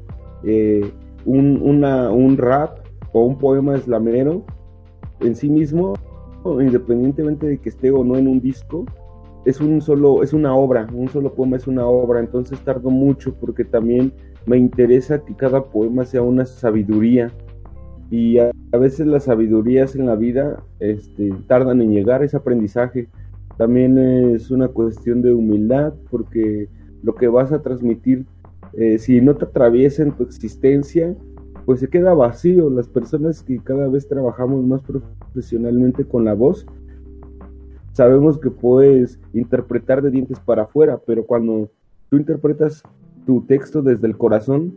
eh, 0.42 0.90
un, 1.24 1.62
un 1.62 2.36
rap 2.36 2.80
o 3.12 3.24
un 3.24 3.38
poema 3.38 3.76
eslamero 3.76 4.44
en 5.20 5.36
sí 5.36 5.48
mismo 5.48 5.94
independientemente 6.60 7.46
de 7.46 7.58
que 7.58 7.68
esté 7.68 7.92
o 7.92 8.02
no 8.02 8.16
en 8.16 8.26
un 8.26 8.40
disco, 8.40 8.86
es 9.44 9.60
un 9.60 9.80
solo, 9.80 10.24
es 10.24 10.32
una 10.32 10.54
obra, 10.56 10.88
un 10.92 11.08
solo 11.08 11.32
poema 11.32 11.56
es 11.56 11.68
una 11.68 11.86
obra, 11.86 12.18
entonces 12.18 12.58
tardo 12.60 12.90
mucho 12.90 13.34
porque 13.34 13.64
también 13.64 14.12
me 14.46 14.56
interesa 14.56 15.24
que 15.24 15.34
cada 15.34 15.64
poema 15.64 16.04
sea 16.04 16.22
una 16.22 16.46
sabiduría 16.46 17.32
y 18.10 18.38
a, 18.38 18.52
veces 18.72 19.06
las 19.06 19.24
sabidurías 19.24 19.96
en 19.96 20.06
la 20.06 20.14
vida 20.14 20.62
este, 20.80 21.32
tardan 21.48 21.82
en 21.82 21.92
llegar, 21.92 22.22
ese 22.22 22.36
aprendizaje. 22.36 23.08
También 23.56 23.98
es 23.98 24.50
una 24.50 24.68
cuestión 24.68 25.22
de 25.22 25.32
humildad 25.32 25.94
porque 26.10 26.68
lo 27.02 27.14
que 27.14 27.26
vas 27.26 27.52
a 27.52 27.62
transmitir, 27.62 28.26
eh, 28.74 28.98
si 28.98 29.20
no 29.20 29.34
te 29.34 29.46
atraviesa 29.46 30.02
en 30.02 30.12
tu 30.12 30.22
existencia, 30.22 31.16
pues 31.64 31.80
se 31.80 31.88
queda 31.88 32.14
vacío. 32.14 32.70
Las 32.70 32.86
personas 32.86 33.42
que 33.42 33.58
cada 33.58 33.88
vez 33.88 34.06
trabajamos 34.06 34.64
más 34.64 34.82
profesionalmente 34.82 36.04
con 36.04 36.24
la 36.24 36.34
voz, 36.34 36.66
sabemos 37.92 38.38
que 38.38 38.50
puedes 38.50 39.18
interpretar 39.32 40.02
de 40.02 40.10
dientes 40.10 40.38
para 40.38 40.64
afuera, 40.64 41.00
pero 41.04 41.24
cuando 41.24 41.70
tú 42.10 42.18
interpretas 42.18 42.82
tu 43.26 43.42
texto 43.42 43.82
desde 43.82 44.06
el 44.06 44.16
corazón, 44.16 44.74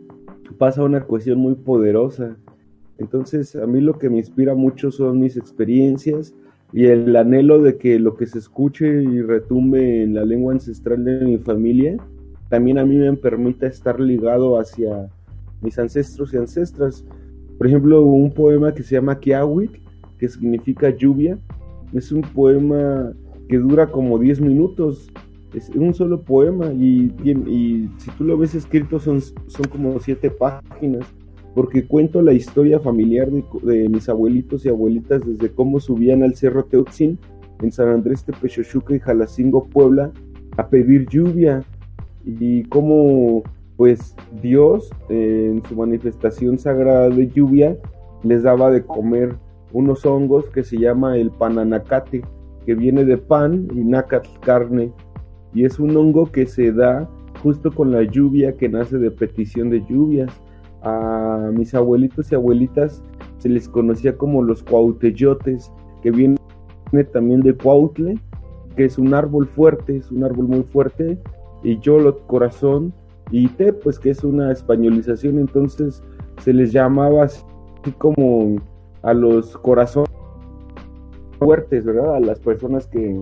pasa 0.58 0.82
una 0.82 1.02
cuestión 1.02 1.38
muy 1.38 1.54
poderosa. 1.54 2.36
Entonces, 2.98 3.56
a 3.56 3.66
mí 3.66 3.80
lo 3.80 3.98
que 3.98 4.10
me 4.10 4.18
inspira 4.18 4.54
mucho 4.54 4.90
son 4.90 5.20
mis 5.20 5.36
experiencias 5.36 6.34
y 6.72 6.86
el 6.86 7.16
anhelo 7.16 7.62
de 7.62 7.78
que 7.78 7.98
lo 7.98 8.16
que 8.16 8.26
se 8.26 8.38
escuche 8.38 9.02
y 9.02 9.22
retumbe 9.22 10.02
en 10.02 10.14
la 10.14 10.24
lengua 10.24 10.52
ancestral 10.52 11.04
de 11.04 11.20
mi 11.24 11.38
familia, 11.38 11.96
también 12.48 12.78
a 12.78 12.84
mí 12.84 12.96
me 12.96 13.12
permita 13.16 13.66
estar 13.66 13.98
ligado 14.00 14.58
hacia 14.58 15.08
mis 15.62 15.78
ancestros 15.78 16.34
y 16.34 16.36
ancestras. 16.36 17.04
Por 17.56 17.66
ejemplo, 17.66 18.02
un 18.02 18.32
poema 18.32 18.74
que 18.74 18.82
se 18.82 18.96
llama 18.96 19.18
Kiawik, 19.18 19.80
que 20.18 20.28
significa 20.28 20.90
lluvia, 20.90 21.38
es 21.92 22.12
un 22.12 22.22
poema 22.22 23.12
que 23.48 23.58
dura 23.58 23.86
como 23.86 24.18
10 24.18 24.40
minutos. 24.40 25.10
Es 25.54 25.68
un 25.70 25.94
solo 25.94 26.22
poema 26.22 26.72
y, 26.72 27.12
y, 27.24 27.88
si 27.98 28.10
tú 28.16 28.24
lo 28.24 28.38
ves 28.38 28.54
escrito 28.54 29.00
son, 29.00 29.20
son 29.20 29.66
como 29.70 29.98
7 29.98 30.30
páginas 30.30 31.06
porque 31.54 31.86
cuento 31.86 32.22
la 32.22 32.32
historia 32.32 32.78
familiar 32.78 33.28
de, 33.30 33.88
mis 33.88 34.08
abuelitos 34.08 34.64
y 34.64 34.68
abuelitas 34.68 35.22
desde 35.26 35.52
cómo 35.52 35.80
subían 35.80 36.22
al 36.22 36.36
Cerro 36.36 36.64
Teotzin 36.64 37.18
en 37.60 37.72
San 37.72 37.88
Andrés 37.88 38.24
Tepechochuca 38.24 38.94
y 38.94 39.00
Jalacingo, 39.00 39.66
Puebla, 39.66 40.12
a 40.56 40.68
pedir 40.68 41.06
lluvia. 41.08 41.62
Y 42.24 42.64
cómo 42.64 43.42
pues 43.76 44.14
Dios 44.42 44.90
en 45.08 45.62
su 45.68 45.74
manifestación 45.74 46.58
sagrada 46.58 47.08
de 47.08 47.28
lluvia 47.28 47.76
les 48.22 48.42
daba 48.42 48.70
de 48.70 48.82
comer 48.82 49.36
unos 49.72 50.04
hongos 50.04 50.44
que 50.50 50.62
se 50.62 50.76
llama 50.76 51.16
el 51.16 51.30
pananacate, 51.30 52.22
que 52.66 52.74
viene 52.74 53.04
de 53.04 53.16
pan 53.16 53.68
y 53.74 53.78
nacat 53.78 54.26
carne, 54.40 54.92
y 55.54 55.64
es 55.64 55.78
un 55.78 55.96
hongo 55.96 56.30
que 56.30 56.46
se 56.46 56.72
da 56.72 57.08
justo 57.42 57.72
con 57.72 57.92
la 57.92 58.02
lluvia 58.02 58.56
que 58.56 58.68
nace 58.68 58.98
de 58.98 59.10
petición 59.10 59.70
de 59.70 59.84
lluvias. 59.88 60.30
A 60.82 61.50
mis 61.52 61.74
abuelitos 61.74 62.32
y 62.32 62.34
abuelitas 62.34 63.02
se 63.38 63.48
les 63.48 63.68
conocía 63.68 64.16
como 64.16 64.42
los 64.42 64.62
cuauteyotes, 64.62 65.70
que 66.02 66.10
viene 66.10 66.36
también 67.12 67.40
de 67.40 67.54
cuautle, 67.54 68.18
que 68.76 68.84
es 68.84 68.98
un 68.98 69.12
árbol 69.12 69.46
fuerte, 69.46 69.96
es 69.96 70.10
un 70.10 70.24
árbol 70.24 70.48
muy 70.48 70.62
fuerte, 70.62 71.18
y 71.62 71.78
yolot, 71.80 72.26
corazón, 72.26 72.94
y 73.30 73.48
T, 73.48 73.72
pues 73.74 73.98
que 73.98 74.10
es 74.10 74.24
una 74.24 74.50
españolización, 74.52 75.38
entonces 75.38 76.02
se 76.42 76.52
les 76.52 76.72
llamaba 76.72 77.24
así 77.24 77.42
como 77.98 78.56
a 79.02 79.12
los 79.14 79.56
corazones 79.58 80.10
fuertes, 81.38 81.84
¿verdad? 81.84 82.16
A 82.16 82.20
las 82.20 82.40
personas 82.40 82.86
que, 82.86 83.20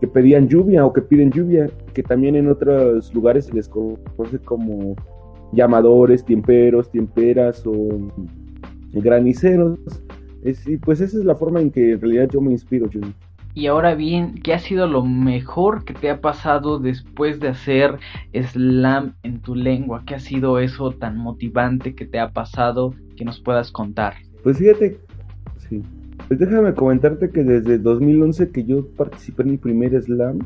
que 0.00 0.06
pedían 0.06 0.48
lluvia 0.48 0.84
o 0.84 0.92
que 0.92 1.02
piden 1.02 1.30
lluvia, 1.30 1.68
que 1.94 2.02
también 2.02 2.36
en 2.36 2.48
otros 2.48 3.14
lugares 3.14 3.46
se 3.46 3.54
les 3.54 3.68
conoce 3.68 4.38
como 4.44 4.94
llamadores, 5.52 6.24
tiemperos, 6.24 6.90
tiemperas 6.90 7.66
o 7.66 8.10
graniceros. 8.92 9.78
y 10.42 10.76
pues 10.76 11.00
esa 11.00 11.18
es 11.18 11.24
la 11.24 11.34
forma 11.34 11.60
en 11.60 11.70
que 11.70 11.92
en 11.92 12.00
realidad 12.00 12.28
yo 12.32 12.40
me 12.40 12.52
inspiro. 12.52 12.88
Y 13.54 13.68
ahora 13.68 13.94
bien, 13.94 14.34
¿qué 14.42 14.52
ha 14.52 14.58
sido 14.58 14.86
lo 14.86 15.02
mejor 15.02 15.86
que 15.86 15.94
te 15.94 16.10
ha 16.10 16.20
pasado 16.20 16.78
después 16.78 17.40
de 17.40 17.48
hacer 17.48 17.98
slam 18.34 19.14
en 19.22 19.40
tu 19.40 19.54
lengua? 19.54 20.02
¿Qué 20.06 20.14
ha 20.14 20.20
sido 20.20 20.58
eso 20.58 20.90
tan 20.90 21.16
motivante 21.16 21.94
que 21.94 22.04
te 22.04 22.18
ha 22.18 22.32
pasado 22.32 22.92
que 23.16 23.24
nos 23.24 23.40
puedas 23.40 23.72
contar? 23.72 24.12
Pues 24.42 24.58
fíjate, 24.58 25.00
sí. 25.56 25.82
Pues 26.28 26.40
déjame 26.40 26.74
comentarte 26.74 27.30
que 27.30 27.44
desde 27.44 27.78
2011 27.78 28.50
que 28.50 28.64
yo 28.64 28.84
participé 28.96 29.44
en 29.44 29.50
mi 29.52 29.56
primer 29.58 30.02
slam, 30.02 30.40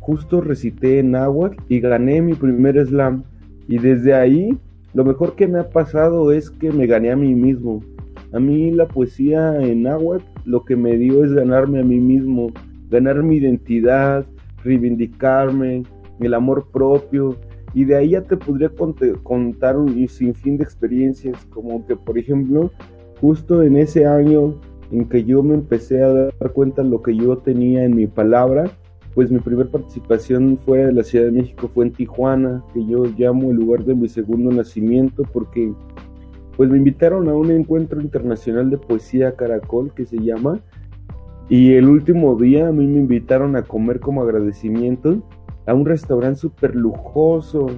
justo 0.00 0.40
recité 0.40 0.98
en 0.98 1.12
náhuatl 1.12 1.62
y 1.68 1.78
gané 1.78 2.20
mi 2.20 2.34
primer 2.34 2.84
slam. 2.84 3.22
Y 3.68 3.78
desde 3.78 4.14
ahí 4.14 4.58
lo 4.94 5.04
mejor 5.04 5.36
que 5.36 5.46
me 5.46 5.60
ha 5.60 5.70
pasado 5.70 6.32
es 6.32 6.50
que 6.50 6.72
me 6.72 6.88
gané 6.88 7.12
a 7.12 7.16
mí 7.16 7.36
mismo. 7.36 7.84
A 8.32 8.40
mí 8.40 8.72
la 8.72 8.88
poesía 8.88 9.56
en 9.62 9.84
náhuatl 9.84 10.24
lo 10.44 10.64
que 10.64 10.74
me 10.74 10.96
dio 10.96 11.24
es 11.24 11.32
ganarme 11.32 11.78
a 11.78 11.84
mí 11.84 12.00
mismo, 12.00 12.50
ganar 12.90 13.22
mi 13.22 13.36
identidad, 13.36 14.26
reivindicarme, 14.64 15.84
el 16.18 16.34
amor 16.34 16.66
propio. 16.72 17.36
Y 17.74 17.84
de 17.84 17.94
ahí 17.94 18.10
ya 18.10 18.22
te 18.22 18.36
podría 18.36 18.72
contar 19.22 19.76
un 19.76 20.08
sinfín 20.08 20.56
de 20.56 20.64
experiencias, 20.64 21.44
como 21.50 21.86
que 21.86 21.94
por 21.94 22.18
ejemplo, 22.18 22.72
justo 23.20 23.62
en 23.62 23.76
ese 23.76 24.04
año 24.04 24.58
en 24.90 25.08
que 25.08 25.24
yo 25.24 25.42
me 25.42 25.54
empecé 25.54 26.02
a 26.02 26.12
dar 26.12 26.52
cuenta 26.52 26.82
de 26.82 26.88
lo 26.88 27.02
que 27.02 27.16
yo 27.16 27.38
tenía 27.38 27.84
en 27.84 27.96
mi 27.96 28.06
palabra, 28.06 28.70
pues 29.14 29.30
mi 29.30 29.38
primera 29.38 29.70
participación 29.70 30.58
fuera 30.64 30.86
de 30.86 30.92
la 30.92 31.02
Ciudad 31.02 31.24
de 31.24 31.32
México 31.32 31.70
fue 31.72 31.86
en 31.86 31.92
Tijuana, 31.92 32.62
que 32.74 32.84
yo 32.84 33.04
llamo 33.16 33.50
el 33.50 33.56
lugar 33.56 33.84
de 33.84 33.94
mi 33.94 34.08
segundo 34.08 34.50
nacimiento, 34.50 35.22
porque 35.32 35.72
pues 36.56 36.70
me 36.70 36.78
invitaron 36.78 37.28
a 37.28 37.34
un 37.34 37.50
encuentro 37.50 38.00
internacional 38.00 38.70
de 38.70 38.78
poesía 38.78 39.34
Caracol 39.34 39.92
que 39.94 40.04
se 40.04 40.18
llama, 40.18 40.60
y 41.48 41.74
el 41.74 41.88
último 41.88 42.34
día 42.36 42.68
a 42.68 42.72
mí 42.72 42.86
me 42.86 42.98
invitaron 42.98 43.56
a 43.56 43.62
comer 43.62 44.00
como 44.00 44.22
agradecimiento 44.22 45.22
a 45.66 45.74
un 45.74 45.86
restaurante 45.86 46.40
súper 46.40 46.76
lujoso, 46.76 47.68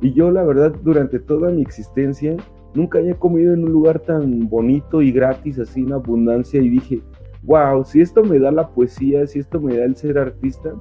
y 0.00 0.12
yo 0.12 0.30
la 0.30 0.44
verdad 0.44 0.74
durante 0.82 1.18
toda 1.18 1.50
mi 1.50 1.62
existencia 1.62 2.36
nunca 2.74 2.98
había 2.98 3.14
comido 3.14 3.54
en 3.54 3.64
un 3.64 3.72
lugar 3.72 4.00
tan 4.00 4.48
bonito 4.48 5.00
y 5.00 5.12
gratis 5.12 5.58
así 5.58 5.80
en 5.80 5.92
abundancia 5.92 6.60
y 6.60 6.68
dije, 6.68 7.00
wow, 7.42 7.84
si 7.84 8.00
esto 8.00 8.22
me 8.22 8.38
da 8.38 8.50
la 8.50 8.68
poesía, 8.68 9.26
si 9.26 9.38
esto 9.38 9.60
me 9.60 9.76
da 9.76 9.84
el 9.84 9.96
ser 9.96 10.18
artista, 10.18 10.74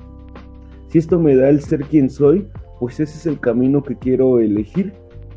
si 0.88 0.98
esto 1.00 1.20
me 1.20 1.36
da 1.36 1.50
el 1.50 1.62
ser 1.62 1.84
quien 1.86 2.10
soy, 2.10 2.48
pues 2.80 3.00
ese 3.00 3.18
es 3.18 3.26
el 3.26 3.40
camino 3.40 3.84
que 3.84 3.96
quiero 3.96 4.40
elegir. 4.40 4.94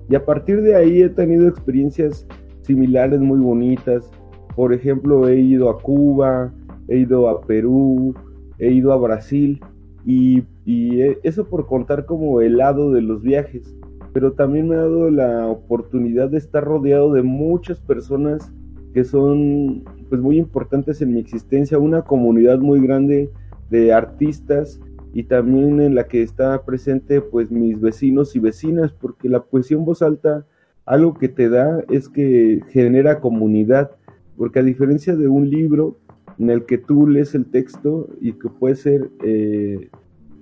Y 0.09 0.15
a 0.15 0.25
partir 0.25 0.63
de 0.63 0.77
ahí 0.77 1.03
he 1.03 1.09
tenido 1.09 1.49
experiencias 1.49 2.27
similares 2.63 3.21
muy 3.21 3.39
bonitas. 3.39 4.11
Por 4.55 4.73
ejemplo, 4.73 5.29
he 5.29 5.39
ido 5.41 5.69
a 5.69 5.79
Cuba, 5.81 6.53
he 6.89 6.99
ido 6.99 7.29
a 7.29 7.41
Perú, 7.41 8.15
he 8.59 8.73
ido 8.73 8.93
a 8.93 8.97
Brasil 8.97 9.61
y, 10.05 10.45
y 10.65 11.01
eso 11.23 11.45
por 11.45 11.67
contar 11.67 12.07
como 12.07 12.41
el 12.41 12.59
lado 12.59 12.93
de 12.93 13.03
los 13.03 13.23
viajes. 13.23 13.77
Pero 14.17 14.33
también 14.33 14.67
me 14.67 14.77
ha 14.77 14.79
dado 14.79 15.11
la 15.11 15.47
oportunidad 15.47 16.31
de 16.31 16.39
estar 16.39 16.65
rodeado 16.65 17.13
de 17.13 17.23
muchas 17.23 17.81
personas 17.81 18.51
que 18.95 19.05
son 19.05 19.85
pues 20.09 20.23
muy 20.23 20.39
importantes 20.39 21.03
en 21.03 21.13
mi 21.13 21.21
existencia, 21.21 21.79
una 21.79 22.01
comunidad 22.01 22.59
muy 22.61 22.81
grande 22.81 23.31
de 23.69 23.93
artistas 23.93 24.81
y 25.13 25.25
también 25.25 25.83
en 25.83 25.95
la 25.95 26.09
que 26.09 26.23
está 26.23 26.65
presente 26.65 27.21
pues 27.21 27.51
mis 27.51 27.79
vecinos 27.79 28.35
y 28.35 28.39
vecinas, 28.39 28.91
porque 28.91 29.29
la 29.29 29.43
poesía 29.43 29.77
en 29.77 29.85
voz 29.85 30.01
alta 30.01 30.47
algo 30.87 31.13
que 31.13 31.29
te 31.29 31.51
da 31.51 31.85
es 31.91 32.09
que 32.09 32.63
genera 32.71 33.21
comunidad, 33.21 33.91
porque 34.39 34.61
a 34.61 34.63
diferencia 34.63 35.15
de 35.15 35.29
un 35.29 35.51
libro 35.51 35.99
en 36.39 36.49
el 36.49 36.65
que 36.65 36.79
tú 36.79 37.07
lees 37.07 37.35
el 37.35 37.45
texto 37.45 38.09
y 38.23 38.33
que 38.33 38.49
puede 38.49 38.77
ser 38.77 39.11
eh, 39.23 39.91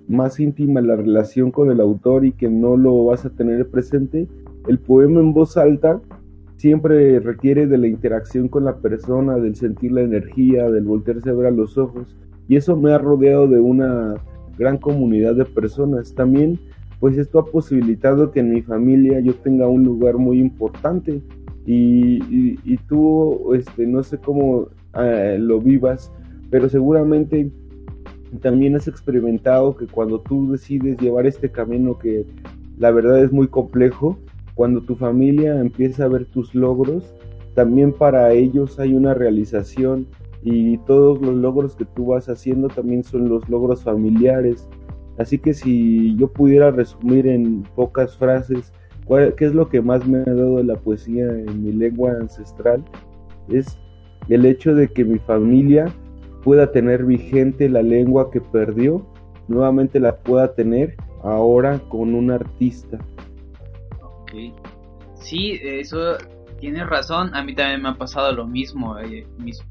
más 0.07 0.39
íntima 0.39 0.81
la 0.81 0.95
relación 0.95 1.51
con 1.51 1.71
el 1.71 1.79
autor 1.79 2.25
y 2.25 2.31
que 2.31 2.49
no 2.49 2.77
lo 2.77 3.05
vas 3.05 3.25
a 3.25 3.29
tener 3.29 3.67
presente, 3.67 4.27
el 4.67 4.79
poema 4.79 5.19
en 5.19 5.33
voz 5.33 5.57
alta 5.57 6.01
siempre 6.57 7.19
requiere 7.19 7.67
de 7.67 7.77
la 7.77 7.87
interacción 7.87 8.47
con 8.47 8.65
la 8.65 8.77
persona, 8.77 9.35
del 9.35 9.55
sentir 9.55 9.91
la 9.91 10.01
energía, 10.01 10.69
del 10.69 10.85
voltearse 10.85 11.29
a 11.29 11.33
ver 11.33 11.53
los 11.53 11.77
ojos. 11.77 12.15
Y 12.47 12.55
eso 12.55 12.75
me 12.77 12.91
ha 12.91 12.97
rodeado 12.97 13.47
de 13.47 13.59
una 13.59 14.15
gran 14.57 14.77
comunidad 14.77 15.35
de 15.35 15.45
personas. 15.45 16.13
También, 16.13 16.59
pues 16.99 17.17
esto 17.17 17.39
ha 17.39 17.45
posibilitado 17.45 18.31
que 18.31 18.39
en 18.39 18.51
mi 18.51 18.61
familia 18.61 19.19
yo 19.19 19.33
tenga 19.35 19.67
un 19.67 19.83
lugar 19.83 20.17
muy 20.17 20.39
importante. 20.39 21.21
Y, 21.65 22.19
y, 22.63 22.77
tú, 22.87 23.53
este, 23.55 23.87
no 23.87 24.03
sé 24.03 24.19
cómo 24.19 24.67
eh, 24.99 25.37
lo 25.39 25.59
vivas, 25.59 26.11
pero 26.51 26.69
seguramente 26.69 27.51
también 28.41 28.75
has 28.75 28.87
experimentado 28.87 29.75
que 29.75 29.87
cuando 29.87 30.19
tú 30.19 30.51
decides 30.51 30.97
llevar 30.99 31.25
este 31.25 31.51
camino 31.51 31.97
que 31.97 32.25
la 32.77 32.91
verdad 32.91 33.23
es 33.23 33.31
muy 33.31 33.47
complejo, 33.47 34.17
cuando 34.55 34.81
tu 34.81 34.95
familia 34.95 35.59
empieza 35.59 36.05
a 36.05 36.07
ver 36.07 36.25
tus 36.25 36.53
logros, 36.55 37.13
también 37.53 37.93
para 37.93 38.31
ellos 38.33 38.79
hay 38.79 38.93
una 38.93 39.13
realización 39.13 40.07
y 40.43 40.77
todos 40.79 41.21
los 41.21 41.35
logros 41.35 41.75
que 41.75 41.85
tú 41.85 42.07
vas 42.07 42.29
haciendo 42.29 42.67
también 42.67 43.03
son 43.03 43.29
los 43.29 43.47
logros 43.49 43.83
familiares. 43.83 44.67
Así 45.17 45.37
que 45.37 45.53
si 45.53 46.15
yo 46.17 46.27
pudiera 46.27 46.71
resumir 46.71 47.27
en 47.27 47.63
pocas 47.75 48.17
frases 48.17 48.71
qué 49.37 49.45
es 49.45 49.53
lo 49.53 49.69
que 49.69 49.81
más 49.81 50.05
me 50.07 50.19
ha 50.19 50.33
dado 50.33 50.61
la 50.63 50.75
poesía 50.75 51.25
en 51.25 51.63
mi 51.63 51.71
lengua 51.71 52.11
ancestral, 52.19 52.83
es 53.49 53.77
el 54.29 54.45
hecho 54.45 54.73
de 54.73 54.87
que 54.87 55.05
mi 55.05 55.19
familia 55.19 55.93
pueda 56.45 56.71
tener 56.71 57.03
vigente 57.03 57.67
la 57.67 57.81
lengua 57.81 58.29
que 58.29 58.39
perdió, 58.39 59.03
nuevamente 59.47 59.99
la 59.99 60.15
pueda 60.15 60.53
tener 60.53 60.95
ahora 61.23 61.79
con 61.89 62.13
un 62.13 62.29
artista. 62.29 62.99
Sí, 65.15 65.59
eso 65.63 66.17
tienes 66.59 66.87
razón. 66.87 67.33
A 67.33 67.43
mí 67.43 67.55
también 67.55 67.81
me 67.81 67.89
ha 67.89 67.95
pasado 67.95 68.31
lo 68.31 68.45
mismo. 68.45 68.95
Eh, 68.99 69.25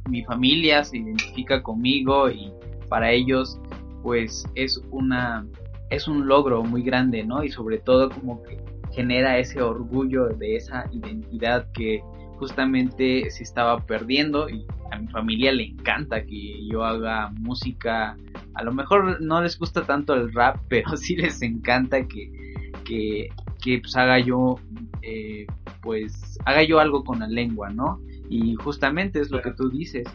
mi, 0.08 0.24
familia 0.24 0.82
se 0.82 0.98
identifica 0.98 1.62
conmigo 1.62 2.28
y 2.28 2.52
para 2.88 3.12
ellos, 3.12 3.60
pues 4.02 4.44
es 4.56 4.82
una 4.90 5.46
es 5.90 6.08
un 6.08 6.26
logro 6.26 6.64
muy 6.64 6.82
grande, 6.82 7.22
¿no? 7.22 7.44
Y 7.44 7.50
sobre 7.50 7.78
todo 7.78 8.10
como 8.10 8.42
que 8.42 8.58
genera 8.90 9.38
ese 9.38 9.62
orgullo 9.62 10.26
de 10.26 10.56
esa 10.56 10.86
identidad 10.90 11.70
que 11.72 12.02
justamente 12.38 13.30
se 13.30 13.42
estaba 13.42 13.84
perdiendo 13.84 14.48
y 14.48 14.66
a 14.90 14.98
mi 14.98 15.08
familia 15.08 15.52
le 15.52 15.64
encanta 15.64 16.24
que 16.24 16.66
yo 16.66 16.84
haga 16.84 17.30
música. 17.30 18.16
A 18.54 18.62
lo 18.62 18.72
mejor 18.72 19.20
no 19.20 19.40
les 19.42 19.58
gusta 19.58 19.84
tanto 19.84 20.14
el 20.14 20.32
rap, 20.32 20.58
pero 20.68 20.96
sí 20.96 21.16
les 21.16 21.42
encanta 21.42 22.06
que, 22.06 22.30
que 22.84 23.28
que 23.64 23.78
pues 23.78 23.96
haga 23.96 24.18
yo 24.18 24.56
eh, 25.00 25.46
pues 25.80 26.38
haga 26.44 26.62
yo 26.64 26.80
algo 26.80 27.02
con 27.02 27.20
la 27.20 27.26
lengua, 27.26 27.70
¿no? 27.70 27.98
Y 28.28 28.54
justamente 28.56 29.20
es 29.20 29.30
lo 29.30 29.40
que 29.40 29.52
tú 29.52 29.70
dices. 29.70 30.06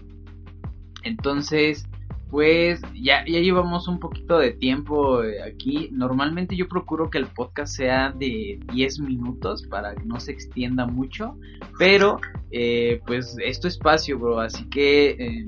Entonces, 1.03 1.88
pues 2.29 2.81
ya, 2.93 3.25
ya 3.25 3.39
llevamos 3.39 3.87
un 3.87 3.99
poquito 3.99 4.37
de 4.37 4.51
tiempo 4.51 5.23
eh, 5.23 5.41
aquí. 5.41 5.89
Normalmente 5.91 6.55
yo 6.55 6.67
procuro 6.67 7.09
que 7.09 7.17
el 7.17 7.27
podcast 7.27 7.75
sea 7.75 8.11
de 8.11 8.59
10 8.71 8.99
minutos 8.99 9.65
para 9.67 9.95
que 9.95 10.05
no 10.05 10.19
se 10.19 10.31
extienda 10.31 10.85
mucho. 10.85 11.37
Pero 11.77 12.19
eh, 12.51 13.01
pues 13.05 13.35
esto 13.43 13.67
es 13.67 13.75
espacio, 13.75 14.19
bro. 14.19 14.39
Así 14.39 14.69
que 14.69 15.47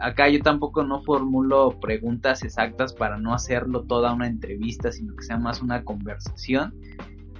acá 0.00 0.28
yo 0.28 0.40
tampoco 0.40 0.84
no 0.84 1.02
formulo 1.02 1.78
preguntas 1.80 2.42
exactas 2.42 2.92
para 2.92 3.18
no 3.18 3.34
hacerlo 3.34 3.82
toda 3.82 4.12
una 4.12 4.26
entrevista, 4.26 4.92
sino 4.92 5.14
que 5.16 5.24
sea 5.24 5.38
más 5.38 5.62
una 5.62 5.84
conversación. 5.84 6.74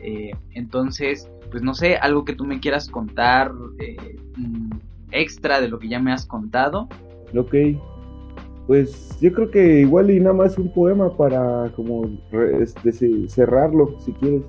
Eh, 0.01 0.33
entonces, 0.53 1.31
pues 1.51 1.63
no 1.63 1.75
sé, 1.75 1.97
algo 1.97 2.25
que 2.25 2.35
tú 2.35 2.45
me 2.45 2.61
quieras 2.61 2.89
contar 2.89 3.53
eh, 3.79 4.17
mm, 4.37 4.71
extra 5.11 5.61
de 5.61 5.69
lo 5.69 5.79
que 5.79 5.89
ya 5.89 6.01
me 6.01 6.13
has 6.13 6.27
contado. 6.27 6.89
Ok, 7.37 7.55
pues 8.67 9.19
yo 9.21 9.33
creo 9.33 9.51
que 9.51 9.81
igual 9.81 10.11
y 10.11 10.21
nada 10.21 10.35
más 10.35 10.59
un 10.59 10.73
poema 10.73 11.15
para 11.17 11.71
como 11.77 12.11
este, 12.61 12.93
cerrarlo, 13.29 13.97
si 14.01 14.13
quieres. 14.13 14.43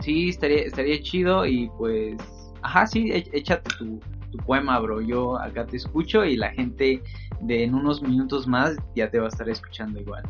Sí, 0.00 0.30
estaría, 0.30 0.62
estaría 0.62 1.00
chido 1.00 1.46
y 1.46 1.70
pues, 1.78 2.16
ajá, 2.62 2.86
sí, 2.86 3.10
échate 3.12 3.70
tu, 3.78 4.00
tu 4.30 4.38
poema, 4.38 4.78
bro. 4.80 5.00
Yo 5.00 5.38
acá 5.38 5.66
te 5.66 5.76
escucho 5.76 6.24
y 6.24 6.36
la 6.36 6.50
gente 6.50 7.02
de 7.42 7.64
en 7.64 7.74
unos 7.74 8.02
minutos 8.02 8.46
más 8.46 8.76
ya 8.96 9.10
te 9.10 9.18
va 9.18 9.26
a 9.26 9.28
estar 9.28 9.48
escuchando 9.48 10.00
igual. 10.00 10.22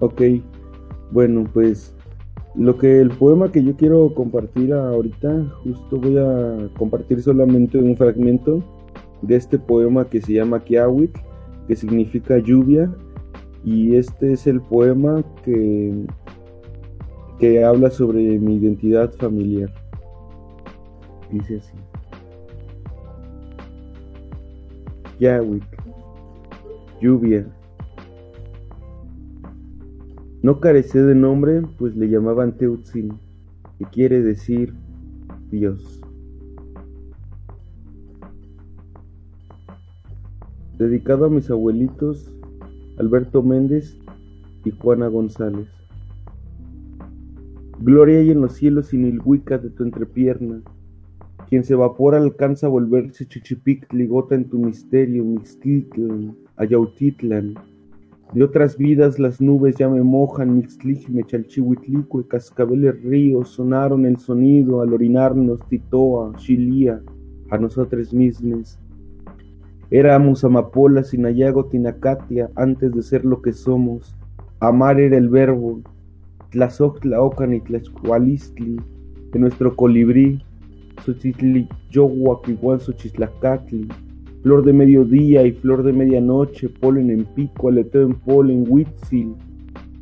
Ok, 0.00 0.22
bueno, 1.12 1.44
pues 1.52 1.94
lo 2.54 2.76
que 2.76 3.00
el 3.00 3.10
poema 3.10 3.52
que 3.52 3.62
yo 3.62 3.76
quiero 3.76 4.12
compartir 4.14 4.72
ahorita, 4.72 5.46
justo 5.62 5.96
voy 5.98 6.18
a 6.18 6.68
compartir 6.76 7.22
solamente 7.22 7.78
un 7.78 7.96
fragmento 7.96 8.62
de 9.22 9.36
este 9.36 9.58
poema 9.58 10.04
que 10.06 10.20
se 10.20 10.32
llama 10.34 10.60
Kiawit, 10.60 11.16
que 11.66 11.76
significa 11.76 12.38
lluvia, 12.38 12.92
y 13.64 13.96
este 13.96 14.32
es 14.32 14.46
el 14.46 14.60
poema 14.60 15.22
que, 15.44 16.06
que 17.38 17.64
habla 17.64 17.90
sobre 17.90 18.38
mi 18.38 18.56
identidad 18.56 19.12
familiar. 19.14 19.70
Dice 21.30 21.58
así. 21.58 21.74
Kiawit 25.18 25.64
lluvia. 27.00 27.46
No 30.42 30.60
carecé 30.60 31.02
de 31.02 31.14
nombre, 31.14 31.62
pues 31.78 31.96
le 31.96 32.08
llamaban 32.08 32.56
Teutzin, 32.56 33.12
que 33.78 33.84
quiere 33.86 34.22
decir 34.22 34.74
Dios. 35.50 35.99
Dedicado 40.80 41.26
a 41.26 41.28
mis 41.28 41.50
abuelitos 41.50 42.34
Alberto 42.98 43.42
Méndez 43.42 43.98
y 44.64 44.70
Juana 44.70 45.08
González. 45.08 45.68
Gloria 47.80 48.20
hay 48.20 48.30
en 48.30 48.40
los 48.40 48.54
cielos 48.54 48.86
sin 48.86 49.04
el 49.04 49.18
de 49.18 49.70
tu 49.76 49.82
entrepierna. 49.82 50.62
Quien 51.50 51.64
se 51.64 51.74
evapora 51.74 52.16
alcanza 52.16 52.66
a 52.66 52.70
volverse 52.70 53.26
chichipictli, 53.26 54.06
gota 54.06 54.34
en 54.34 54.48
tu 54.48 54.58
misterio, 54.58 55.22
mixtitlan, 55.22 56.34
ayautitlan. 56.56 57.56
De 58.32 58.42
otras 58.42 58.78
vidas 58.78 59.18
las 59.18 59.38
nubes 59.38 59.76
ya 59.76 59.90
me 59.90 60.02
mojan, 60.02 60.56
mixtlijme, 60.56 61.24
chalchihuitlicue, 61.24 62.26
cascabeles 62.26 63.02
ríos 63.02 63.50
sonaron 63.50 64.06
el 64.06 64.16
sonido 64.16 64.80
al 64.80 64.94
orinarnos 64.94 65.60
titoa, 65.68 66.34
chilía, 66.36 67.02
a 67.50 67.58
nosotros 67.58 68.14
mismos. 68.14 68.78
Éramos 69.90 70.44
amapolas 70.44 71.08
sin 71.08 71.26
ayago 71.26 71.64
tinacatia 71.64 72.48
antes 72.54 72.92
de 72.92 73.02
ser 73.02 73.24
lo 73.24 73.42
que 73.42 73.52
somos. 73.52 74.16
Amar 74.60 75.00
era 75.00 75.16
el 75.16 75.28
verbo, 75.28 75.80
tlazoctlaocan 76.50 77.54
y 77.54 77.60
tlaxcualistli, 77.60 78.76
de 79.32 79.38
nuestro 79.38 79.74
colibrí, 79.74 80.40
Xochitli, 81.04 81.68
Xochitlacatli, 81.90 83.88
flor 84.42 84.64
de 84.64 84.72
mediodía 84.72 85.44
y 85.44 85.52
flor 85.52 85.82
de 85.82 85.92
medianoche, 85.92 86.68
polen 86.68 87.10
en 87.10 87.24
pico, 87.24 87.68
aleteo 87.68 88.02
en 88.02 88.14
polen, 88.14 88.66
huitzil, 88.68 89.34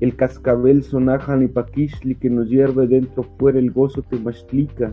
el 0.00 0.14
cascabel 0.14 0.82
sonajan 0.82 1.42
y 1.42 1.48
paquishli 1.48 2.14
que 2.14 2.30
nos 2.30 2.48
hierve 2.48 2.86
dentro 2.86 3.24
fuera 3.38 3.58
el 3.58 3.70
gozo 3.70 4.02
temachlica, 4.02 4.92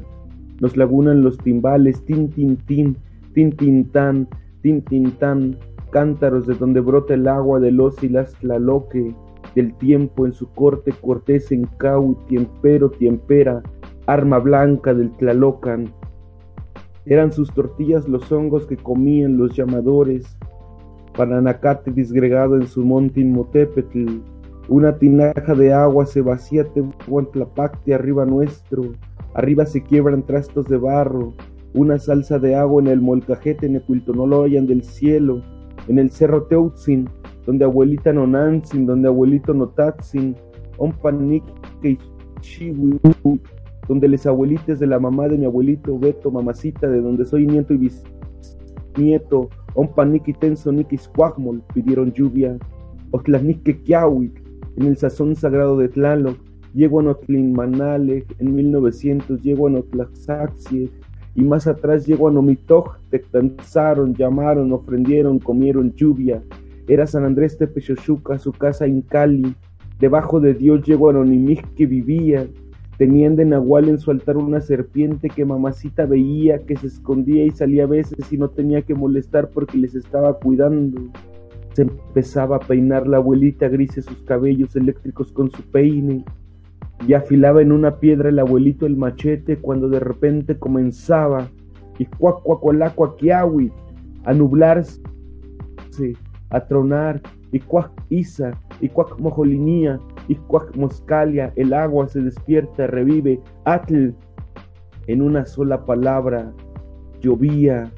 nos 0.61 0.75
lagunan 0.77 1.21
los 1.21 1.37
timbales, 1.37 2.03
tin 2.05 2.29
tin 2.29 2.55
tin, 2.55 2.95
tin 3.33 3.51
tin 3.51 3.85
tan, 3.91 4.27
tin 4.81 5.11
tan, 5.19 5.57
cántaros 5.91 6.47
de 6.47 6.55
donde 6.55 6.79
brota 6.79 7.13
el 7.13 7.27
agua 7.27 7.59
del 7.59 7.79
osilas 7.79 8.33
tlaloque, 8.39 9.15
del 9.53 9.73
tiempo 9.75 10.25
en 10.25 10.33
su 10.33 10.49
corte 10.49 10.91
cortés 10.91 11.51
en 11.51 11.65
cau, 11.77 12.15
tiempero, 12.27 12.89
tiempera, 12.89 13.61
arma 14.07 14.39
blanca 14.39 14.93
del 14.93 15.11
Tlalocan. 15.17 15.93
Eran 17.05 17.31
sus 17.31 17.53
tortillas 17.53 18.07
los 18.07 18.31
hongos 18.31 18.65
que 18.65 18.77
comían 18.77 19.37
los 19.37 19.55
llamadores, 19.55 20.25
Pananacate 21.15 21.91
disgregado 21.91 22.55
en 22.55 22.67
su 22.67 22.83
monte 22.83 23.21
Inmotepetl, 23.21 24.19
una 24.67 24.97
tinaja 24.97 25.53
de 25.53 25.71
agua 25.71 26.05
se 26.05 26.21
vacía 26.21 26.65
Tehuantlapacte 26.65 27.93
arriba 27.93 28.25
nuestro, 28.25 28.91
arriba 29.35 29.65
se 29.65 29.81
quiebran 29.81 30.23
trastos 30.23 30.65
de 30.65 30.77
barro, 30.77 31.33
una 31.75 31.99
salsa 31.99 32.39
de 32.39 32.55
agua 32.55 32.81
en 32.81 32.87
el 32.87 33.01
molcajete 33.01 33.67
Necuiltonoloyan 33.67 34.65
del 34.65 34.81
cielo, 34.83 35.41
en 35.87 35.99
el 35.99 36.09
cerro 36.09 36.43
Teutzin, 36.43 37.09
donde 37.45 37.65
abuelita 37.65 38.13
Nonantzin, 38.13 38.85
donde 38.85 39.09
abuelito 39.09 39.53
Notatzin, 39.53 40.35
Ompanik 40.77 41.43
donde 43.87 44.07
les 44.07 44.25
abuelites 44.25 44.79
de 44.79 44.87
la 44.87 44.99
mamá 44.99 45.27
de 45.27 45.37
mi 45.37 45.45
abuelito 45.45 45.99
Beto, 45.99 46.31
mamacita, 46.31 46.87
de 46.87 47.01
donde 47.01 47.25
soy 47.25 47.45
nieto 47.45 47.73
y 47.73 47.89
bisnieto, 48.97 49.49
Ompaniki 49.75 50.33
Tenso 50.33 50.71
Nikis 50.71 51.09
Cuagmol, 51.09 51.61
pidieron 51.73 52.13
lluvia, 52.13 52.57
Kiawik, 53.83 54.43
en 54.77 54.87
el 54.87 54.97
sazón 54.97 55.35
sagrado 55.35 55.77
de 55.77 55.89
Tlaloc, 55.89 56.37
Yeguanotlin 56.73 57.53
Manalek, 57.53 58.25
en 58.39 58.55
1900 58.55 59.41
Yeguanotlaxaxie, 59.41 60.89
y 61.35 61.43
más 61.43 61.67
atrás 61.67 62.05
Yeguanomitoch, 62.05 62.97
te 63.09 63.21
cansaron, 63.21 64.15
llamaron, 64.15 64.71
ofrendieron, 64.71 65.39
comieron 65.39 65.93
lluvia, 65.93 66.41
era 66.87 67.05
San 67.05 67.25
Andrés 67.25 67.57
Tepechochuca, 67.57 68.39
su 68.39 68.51
casa 68.51 68.85
en 68.85 69.01
Cali, 69.01 69.55
debajo 69.99 70.39
de 70.39 70.53
Dios 70.53 70.83
Yeguanonimij 70.83 71.61
que 71.75 71.85
vivía, 71.85 72.47
Tenían 72.97 73.35
de 73.35 73.43
Nahual 73.43 73.89
en 73.89 73.99
su 73.99 74.09
altar 74.09 74.37
una 74.37 74.61
serpiente 74.61 75.29
que 75.29 75.43
mamacita 75.43 76.05
veía, 76.05 76.59
que 76.59 76.77
se 76.77 76.87
escondía 76.87 77.43
y 77.43 77.51
salía 77.51 77.83
a 77.83 77.87
veces 77.87 78.31
y 78.31 78.37
no 78.37 78.49
tenía 78.49 78.83
que 78.83 78.95
molestar 78.95 79.49
porque 79.49 79.77
les 79.77 79.95
estaba 79.95 80.39
cuidando. 80.39 81.01
Se 81.73 81.81
empezaba 81.81 82.55
a 82.55 82.59
peinar 82.59 83.05
la 83.05 83.17
abuelita 83.17 83.67
grises 83.67 84.05
sus 84.05 84.19
cabellos 84.19 84.77
eléctricos 84.77 85.33
con 85.33 85.51
su 85.51 85.61
peine 85.63 86.23
y 87.07 87.13
afilaba 87.13 87.61
en 87.61 87.71
una 87.71 87.99
piedra 87.99 88.29
el 88.29 88.39
abuelito 88.39 88.85
el 88.85 88.97
machete 88.97 89.57
cuando 89.57 89.89
de 89.89 89.99
repente 89.99 90.57
comenzaba 90.57 91.47
y 91.97 92.05
cuacuacualacuaquiawi 92.05 93.71
a 94.25 94.33
nublarse, 94.33 95.01
a 96.49 96.59
tronar 96.65 97.21
y 97.51 97.59
cuac 97.59 97.91
isa 98.09 98.51
y 98.81 98.89
cuac 98.89 99.19
mojolinía 99.19 99.99
y 100.27 100.35
cuac 100.35 100.75
moscalia, 100.75 101.53
el 101.55 101.73
agua 101.73 102.07
se 102.07 102.21
despierta, 102.21 102.87
revive, 102.87 103.39
atl, 103.65 104.13
en 105.07 105.21
una 105.21 105.45
sola 105.45 105.85
palabra, 105.85 106.51
llovía, 107.21 107.91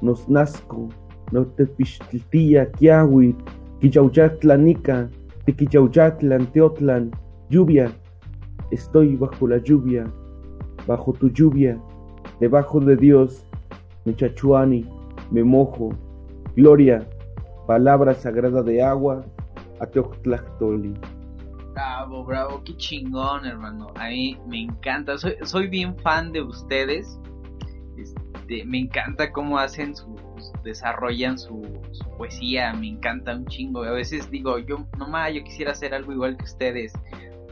nos 0.00 0.28
nazco, 0.28 0.88
no 1.32 1.46
te 1.46 1.66
pistiltía, 1.66 2.70
kiawi, 2.72 3.36
quichauyatlanica, 3.80 5.10
tiquichauyatlan, 5.44 6.46
teotlan, 6.52 7.10
lluvia, 7.50 7.92
estoy 8.74 9.16
bajo 9.16 9.48
la 9.48 9.58
lluvia, 9.58 10.04
bajo 10.86 11.12
tu 11.12 11.28
lluvia, 11.30 11.80
debajo 12.40 12.80
de 12.80 12.96
Dios, 12.96 13.44
chachuani, 14.16 14.86
me 15.30 15.42
mojo, 15.42 15.90
gloria, 16.56 17.08
palabra 17.66 18.14
sagrada 18.14 18.62
de 18.62 18.82
agua, 18.82 19.24
Ateoctlactoli. 19.80 20.94
Bravo, 21.72 22.24
bravo, 22.24 22.62
qué 22.64 22.76
chingón, 22.76 23.46
hermano. 23.46 23.88
A 23.96 24.08
mí 24.08 24.38
me 24.46 24.62
encanta, 24.62 25.18
soy, 25.18 25.34
soy 25.42 25.66
bien 25.68 25.96
fan 25.98 26.30
de 26.32 26.42
ustedes. 26.42 27.18
Este, 27.96 28.64
me 28.64 28.78
encanta 28.78 29.32
cómo 29.32 29.58
hacen 29.58 29.96
su, 29.96 30.14
desarrollan 30.62 31.38
su, 31.38 31.62
poesía, 32.16 32.72
me 32.74 32.88
encanta 32.88 33.34
un 33.34 33.46
chingo. 33.46 33.82
A 33.82 33.90
veces 33.90 34.30
digo, 34.30 34.58
yo 34.58 34.86
nomás 34.98 35.32
yo 35.34 35.42
quisiera 35.42 35.72
hacer 35.72 35.94
algo 35.94 36.12
igual 36.12 36.36
que 36.36 36.44
ustedes, 36.44 36.92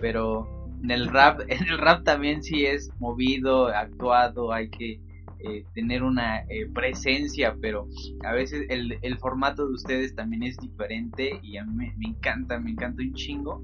pero 0.00 0.46
en 0.82 0.90
el 0.90 1.08
rap, 1.08 1.40
en 1.48 1.68
el 1.68 1.78
rap 1.78 2.04
también 2.04 2.42
sí 2.42 2.66
es 2.66 2.90
movido, 2.98 3.68
actuado, 3.68 4.52
hay 4.52 4.68
que 4.68 5.00
eh, 5.44 5.64
tener 5.74 6.02
una 6.02 6.42
eh, 6.48 6.68
presencia, 6.72 7.56
pero 7.60 7.88
a 8.24 8.32
veces 8.32 8.66
el, 8.68 8.98
el, 9.02 9.18
formato 9.18 9.66
de 9.66 9.74
ustedes 9.74 10.14
también 10.14 10.44
es 10.44 10.56
diferente 10.58 11.40
y 11.42 11.56
a 11.56 11.64
mí 11.64 11.90
me, 11.96 12.08
encanta, 12.08 12.60
me 12.60 12.70
encanta 12.70 13.02
un 13.02 13.12
chingo. 13.14 13.60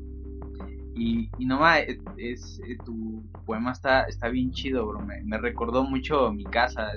Y, 0.97 1.31
y 1.39 1.47
nomás, 1.47 1.83
es, 2.17 2.61
eh, 2.67 2.77
tu 2.85 3.23
poema 3.47 3.71
está, 3.71 4.03
está 4.03 4.29
bien 4.29 4.51
chido, 4.51 4.87
bro. 4.89 5.01
Me, 5.01 5.39
recordó 5.39 5.85
mucho 5.85 6.33
mi 6.33 6.43
casa. 6.43 6.95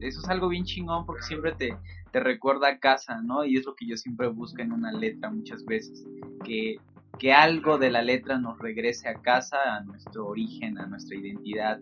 Eso 0.00 0.20
es 0.20 0.28
algo 0.28 0.48
bien 0.48 0.64
chingón 0.64 1.06
porque 1.06 1.22
siempre 1.22 1.52
te, 1.52 1.76
te 2.10 2.18
recuerda 2.18 2.68
a 2.68 2.78
casa, 2.80 3.22
¿no? 3.22 3.44
Y 3.44 3.56
es 3.56 3.64
lo 3.64 3.76
que 3.76 3.86
yo 3.86 3.96
siempre 3.96 4.26
busco 4.26 4.60
en 4.60 4.72
una 4.72 4.90
letra 4.90 5.30
muchas 5.30 5.64
veces. 5.64 6.04
Que, 6.44 6.80
que 7.18 7.32
algo 7.32 7.78
de 7.78 7.90
la 7.90 8.02
letra 8.02 8.38
nos 8.38 8.58
regrese 8.58 9.08
a 9.08 9.14
casa, 9.14 9.56
a 9.76 9.80
nuestro 9.84 10.26
origen, 10.26 10.78
a 10.78 10.86
nuestra 10.86 11.16
identidad. 11.16 11.80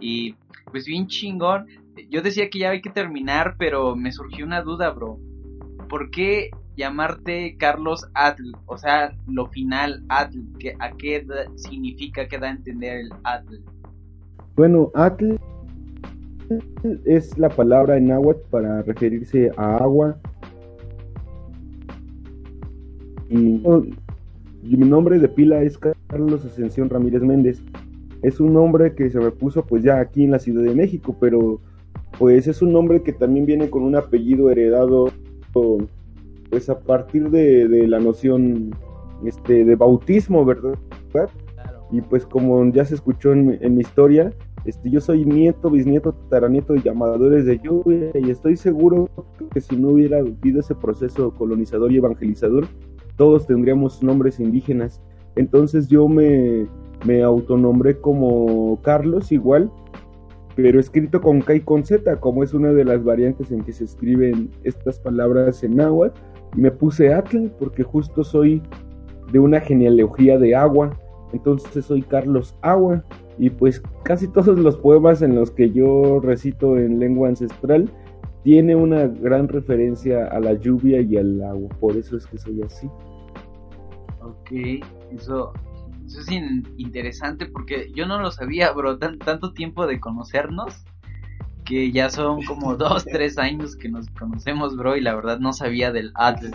Y 0.00 0.34
pues 0.70 0.86
bien 0.86 1.06
chingón. 1.06 1.66
Yo 2.10 2.22
decía 2.22 2.48
que 2.48 2.60
ya 2.60 2.70
hay 2.70 2.80
que 2.80 2.90
terminar, 2.90 3.56
pero 3.58 3.96
me 3.96 4.12
surgió 4.12 4.46
una 4.46 4.62
duda, 4.62 4.90
bro. 4.90 5.18
¿Por 5.88 6.10
qué 6.10 6.50
llamarte 6.76 7.56
Carlos 7.58 8.06
Atl? 8.14 8.52
O 8.66 8.78
sea, 8.78 9.14
lo 9.26 9.46
final 9.46 10.04
Atl, 10.08 10.38
¿a 10.78 10.90
qué 10.92 11.26
significa, 11.56 12.28
qué 12.28 12.38
da 12.38 12.48
a 12.48 12.52
entender 12.52 12.98
el 13.00 13.10
Atl? 13.24 13.60
Bueno, 14.54 14.90
Atl 14.94 15.36
es 17.04 17.36
la 17.36 17.48
palabra 17.48 17.96
en 17.96 18.08
náhuatl 18.08 18.40
para 18.50 18.82
referirse 18.82 19.50
a 19.56 19.76
agua. 19.76 20.16
Y, 23.28 23.62
mi 24.62 24.88
nombre 24.88 25.18
de 25.18 25.28
pila 25.28 25.62
es 25.62 25.78
Carlos 26.08 26.44
Ascensión 26.44 26.90
Ramírez 26.90 27.22
Méndez 27.22 27.62
es 28.22 28.40
un 28.40 28.52
nombre 28.52 28.94
que 28.94 29.10
se 29.10 29.18
me 29.18 29.30
puso 29.30 29.64
pues 29.64 29.82
ya 29.82 30.00
aquí 30.00 30.24
en 30.24 30.32
la 30.32 30.38
Ciudad 30.38 30.62
de 30.62 30.74
México, 30.74 31.16
pero 31.20 31.60
pues 32.18 32.46
es 32.48 32.62
un 32.62 32.72
nombre 32.72 33.02
que 33.02 33.12
también 33.12 33.46
viene 33.46 33.70
con 33.70 33.82
un 33.82 33.94
apellido 33.94 34.50
heredado 34.50 35.10
pues 36.50 36.68
a 36.70 36.78
partir 36.78 37.30
de, 37.30 37.86
la 37.88 37.98
noción 37.98 38.70
este 39.24 39.64
de 39.64 39.74
bautismo, 39.74 40.44
¿verdad? 40.44 40.78
Y 41.90 42.00
pues 42.00 42.26
como 42.26 42.70
ya 42.72 42.84
se 42.84 42.94
escuchó 42.94 43.32
en, 43.32 43.74
mi 43.74 43.80
historia, 43.80 44.32
este, 44.64 44.90
yo 44.90 45.00
soy 45.00 45.24
nieto, 45.24 45.70
bisnieto, 45.70 46.12
taranieto 46.28 46.74
de 46.74 46.82
llamadores 46.82 47.44
de 47.44 47.58
lluvia 47.58 48.10
y 48.14 48.30
estoy 48.30 48.56
seguro 48.56 49.08
que 49.52 49.60
si 49.60 49.76
no 49.76 49.90
hubiera 49.90 50.18
habido 50.18 50.60
ese 50.60 50.74
proceso 50.74 51.32
colonizador 51.32 51.92
y 51.92 51.96
evangelizador, 51.96 52.66
todos 53.18 53.46
tendríamos 53.46 54.02
nombres 54.02 54.40
indígenas. 54.40 55.02
Entonces 55.36 55.88
yo 55.88 56.08
me, 56.08 56.66
me 57.04 57.22
autonombré 57.22 57.98
como 57.98 58.80
Carlos 58.80 59.30
igual, 59.30 59.70
pero 60.56 60.80
escrito 60.80 61.20
con 61.20 61.42
K 61.42 61.56
y 61.56 61.60
con 61.60 61.84
Z, 61.84 62.18
como 62.20 62.42
es 62.42 62.54
una 62.54 62.72
de 62.72 62.86
las 62.86 63.04
variantes 63.04 63.52
en 63.52 63.62
que 63.62 63.72
se 63.74 63.84
escriben 63.84 64.50
estas 64.64 64.98
palabras 64.98 65.62
en 65.62 65.76
náhuatl. 65.76 66.18
Y 66.56 66.62
me 66.62 66.70
puse 66.70 67.12
Atl 67.12 67.50
porque 67.58 67.82
justo 67.82 68.24
soy 68.24 68.62
de 69.30 69.38
una 69.38 69.60
genealogía 69.60 70.38
de 70.38 70.56
agua 70.56 70.96
entonces 71.32 71.84
soy 71.84 72.02
Carlos 72.02 72.54
Agua 72.62 73.04
y 73.38 73.50
pues 73.50 73.82
casi 74.02 74.28
todos 74.28 74.58
los 74.58 74.76
poemas 74.76 75.22
en 75.22 75.34
los 75.34 75.50
que 75.50 75.70
yo 75.70 76.20
recito 76.20 76.76
en 76.76 76.98
lengua 76.98 77.28
ancestral 77.28 77.90
tiene 78.42 78.74
una 78.74 79.06
gran 79.06 79.48
referencia 79.48 80.26
a 80.26 80.40
la 80.40 80.54
lluvia 80.54 81.00
y 81.00 81.16
al 81.16 81.42
agua, 81.42 81.68
por 81.80 81.96
eso 81.96 82.16
es 82.16 82.26
que 82.26 82.38
soy 82.38 82.62
así. 82.62 82.88
Ok, 84.28 84.50
eso, 85.12 85.52
eso 86.06 86.20
es 86.20 86.30
interesante 86.76 87.46
porque 87.46 87.90
yo 87.94 88.06
no 88.06 88.20
lo 88.20 88.30
sabía, 88.30 88.72
bro, 88.72 88.98
tanto 88.98 89.52
tiempo 89.52 89.86
de 89.86 89.98
conocernos 89.98 90.84
que 91.64 91.90
ya 91.92 92.10
son 92.10 92.42
como 92.44 92.76
dos, 92.76 93.04
tres 93.04 93.38
años 93.38 93.74
que 93.76 93.88
nos 93.88 94.08
conocemos, 94.10 94.76
bro, 94.76 94.96
y 94.96 95.00
la 95.00 95.14
verdad 95.14 95.38
no 95.38 95.52
sabía 95.52 95.92
del 95.92 96.12
Atlas. 96.14 96.52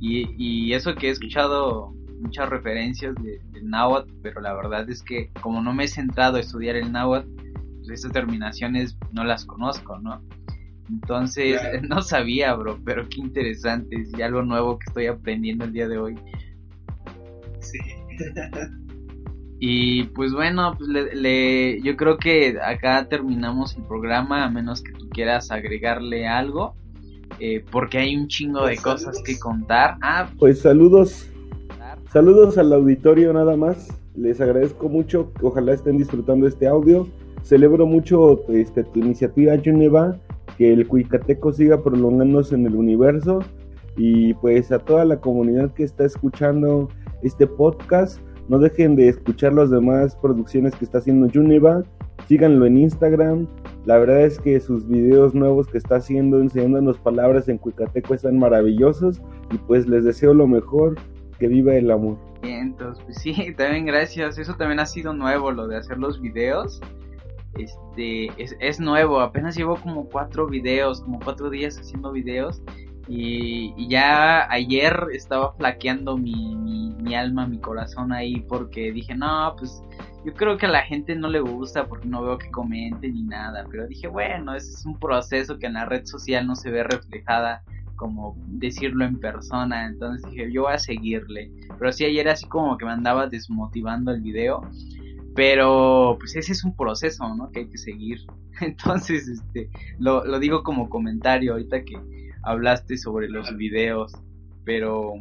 Y, 0.00 0.30
y 0.36 0.74
eso 0.74 0.94
que 0.94 1.08
he 1.08 1.10
escuchado 1.10 1.92
muchas 2.20 2.48
referencias 2.48 3.14
de, 3.16 3.40
del 3.52 3.68
náhuatl, 3.68 4.12
pero 4.22 4.40
la 4.40 4.54
verdad 4.54 4.88
es 4.88 5.02
que 5.02 5.30
como 5.40 5.62
no 5.62 5.72
me 5.72 5.84
he 5.84 5.88
centrado 5.88 6.36
a 6.36 6.40
estudiar 6.40 6.76
el 6.76 6.92
náhuatl, 6.92 7.28
pues 7.78 7.90
esas 7.90 8.12
terminaciones 8.12 8.96
no 9.12 9.24
las 9.24 9.44
conozco, 9.44 9.98
¿no? 9.98 10.22
Entonces, 10.88 11.60
no 11.88 12.02
sabía, 12.02 12.54
bro, 12.54 12.78
pero 12.84 13.08
qué 13.08 13.20
interesante, 13.20 14.04
y 14.16 14.22
algo 14.22 14.42
nuevo 14.42 14.78
que 14.78 14.84
estoy 14.88 15.06
aprendiendo 15.06 15.64
el 15.64 15.72
día 15.72 15.88
de 15.88 15.98
hoy. 15.98 16.18
Sí. 17.70 17.78
y 19.60 20.04
pues 20.04 20.32
bueno, 20.32 20.74
pues 20.76 20.88
le, 20.88 21.80
yo 21.82 21.96
creo 21.96 22.18
que 22.18 22.56
acá 22.62 23.06
terminamos 23.08 23.76
el 23.76 23.84
programa, 23.84 24.44
a 24.44 24.50
menos 24.50 24.82
que 24.82 24.92
tú 24.92 25.08
quieras 25.08 25.50
agregarle 25.50 26.26
algo, 26.26 26.74
eh, 27.40 27.64
porque 27.70 27.98
hay 27.98 28.16
un 28.16 28.28
chingo 28.28 28.60
de 28.60 28.74
pues 28.74 28.80
cosas 28.80 29.22
que 29.24 29.38
contar. 29.38 29.96
Ah, 30.02 30.30
pues 30.38 30.60
saludos 30.60 31.30
Saludos 32.16 32.56
al 32.56 32.72
auditorio 32.72 33.32
nada 33.34 33.56
más. 33.56 33.88
Les 34.14 34.40
agradezco 34.40 34.88
mucho. 34.88 35.32
Ojalá 35.42 35.74
estén 35.74 35.98
disfrutando 35.98 36.46
este 36.46 36.66
audio. 36.66 37.06
Celebro 37.42 37.86
mucho 37.86 38.42
este, 38.48 38.84
tu 38.84 39.00
iniciativa, 39.00 39.58
Geneva. 39.58 40.16
Que 40.56 40.72
el 40.72 40.86
Cuicateco 40.86 41.52
siga 41.52 41.82
prolongándose 41.82 42.54
en 42.54 42.66
el 42.66 42.74
universo. 42.74 43.40
Y 43.98 44.32
pues 44.34 44.72
a 44.72 44.78
toda 44.78 45.04
la 45.04 45.20
comunidad 45.20 45.74
que 45.74 45.82
está 45.82 46.06
escuchando 46.06 46.88
este 47.26 47.46
podcast, 47.46 48.20
no 48.48 48.58
dejen 48.58 48.94
de 48.96 49.08
escuchar 49.08 49.52
las 49.54 49.70
demás 49.70 50.16
producciones 50.16 50.74
que 50.74 50.84
está 50.84 50.98
haciendo 50.98 51.28
Juneva. 51.32 51.82
Síganlo 52.28 52.66
en 52.66 52.78
Instagram. 52.78 53.46
La 53.84 53.98
verdad 53.98 54.22
es 54.22 54.38
que 54.38 54.58
sus 54.60 54.86
videos 54.88 55.34
nuevos 55.34 55.68
que 55.68 55.78
está 55.78 55.96
haciendo 55.96 56.40
enseñándonos 56.40 56.98
palabras 56.98 57.48
en 57.48 57.58
Cuicateco 57.58 58.14
están 58.14 58.38
maravillosos. 58.38 59.20
Y 59.50 59.58
pues 59.58 59.86
les 59.88 60.04
deseo 60.04 60.32
lo 60.32 60.46
mejor 60.46 60.96
que 61.38 61.48
viva 61.48 61.74
el 61.74 61.90
amor. 61.90 62.18
Bien, 62.42 62.68
entonces, 62.68 63.02
pues 63.04 63.18
sí, 63.18 63.34
también 63.56 63.86
gracias. 63.86 64.38
Eso 64.38 64.54
también 64.54 64.80
ha 64.80 64.86
sido 64.86 65.12
nuevo, 65.12 65.50
lo 65.50 65.66
de 65.66 65.76
hacer 65.76 65.98
los 65.98 66.20
videos. 66.20 66.80
Este, 67.58 68.28
es, 68.38 68.80
nuevo, 68.80 69.20
apenas 69.20 69.56
llevo 69.56 69.76
como 69.76 70.08
cuatro 70.08 70.46
videos, 70.46 71.00
como 71.00 71.18
cuatro 71.20 71.50
días 71.50 71.78
haciendo 71.78 72.12
videos. 72.12 72.62
Y, 73.08 73.88
ya 73.88 74.50
ayer 74.50 75.08
estaba 75.12 75.52
flaqueando 75.54 76.16
mi, 76.16 76.56
mi, 76.56 77.14
alma, 77.14 77.46
mi 77.46 77.58
corazón 77.58 78.12
ahí 78.12 78.40
porque 78.48 78.90
dije, 78.92 79.14
no, 79.14 79.54
pues 79.56 79.82
yo 80.24 80.34
creo 80.34 80.56
que 80.56 80.66
a 80.66 80.70
la 80.70 80.82
gente 80.82 81.14
no 81.14 81.28
le 81.28 81.40
gusta 81.40 81.86
porque 81.86 82.08
no 82.08 82.22
veo 82.22 82.38
que 82.38 82.50
comenten 82.50 83.14
ni 83.14 83.22
nada. 83.22 83.64
Pero 83.70 83.86
dije, 83.86 84.08
bueno, 84.08 84.54
ese 84.54 84.72
es 84.72 84.84
un 84.84 84.98
proceso 84.98 85.58
que 85.58 85.66
en 85.66 85.74
la 85.74 85.86
red 85.86 86.04
social 86.04 86.46
no 86.46 86.56
se 86.56 86.70
ve 86.70 86.82
reflejada 86.82 87.62
como 87.96 88.36
decirlo 88.46 89.04
en 89.04 89.18
persona, 89.18 89.86
entonces 89.86 90.30
dije, 90.30 90.52
yo 90.52 90.62
voy 90.64 90.74
a 90.74 90.78
seguirle. 90.78 91.50
Pero 91.78 91.92
sí, 91.92 92.04
ayer 92.04 92.28
así 92.28 92.46
como 92.46 92.76
que 92.76 92.84
me 92.84 92.92
andaba 92.92 93.26
desmotivando 93.26 94.12
el 94.12 94.20
video, 94.20 94.60
pero 95.34 96.16
pues 96.18 96.36
ese 96.36 96.52
es 96.52 96.64
un 96.64 96.76
proceso, 96.76 97.34
¿no? 97.34 97.50
Que 97.50 97.60
hay 97.60 97.68
que 97.68 97.78
seguir. 97.78 98.18
Entonces, 98.60 99.28
este, 99.28 99.70
lo, 99.98 100.24
lo 100.24 100.38
digo 100.38 100.62
como 100.62 100.88
comentario 100.88 101.52
ahorita 101.52 101.84
que 101.84 102.25
hablaste 102.46 102.96
sobre 102.96 103.28
los 103.28 103.54
videos, 103.56 104.12
pero 104.64 105.14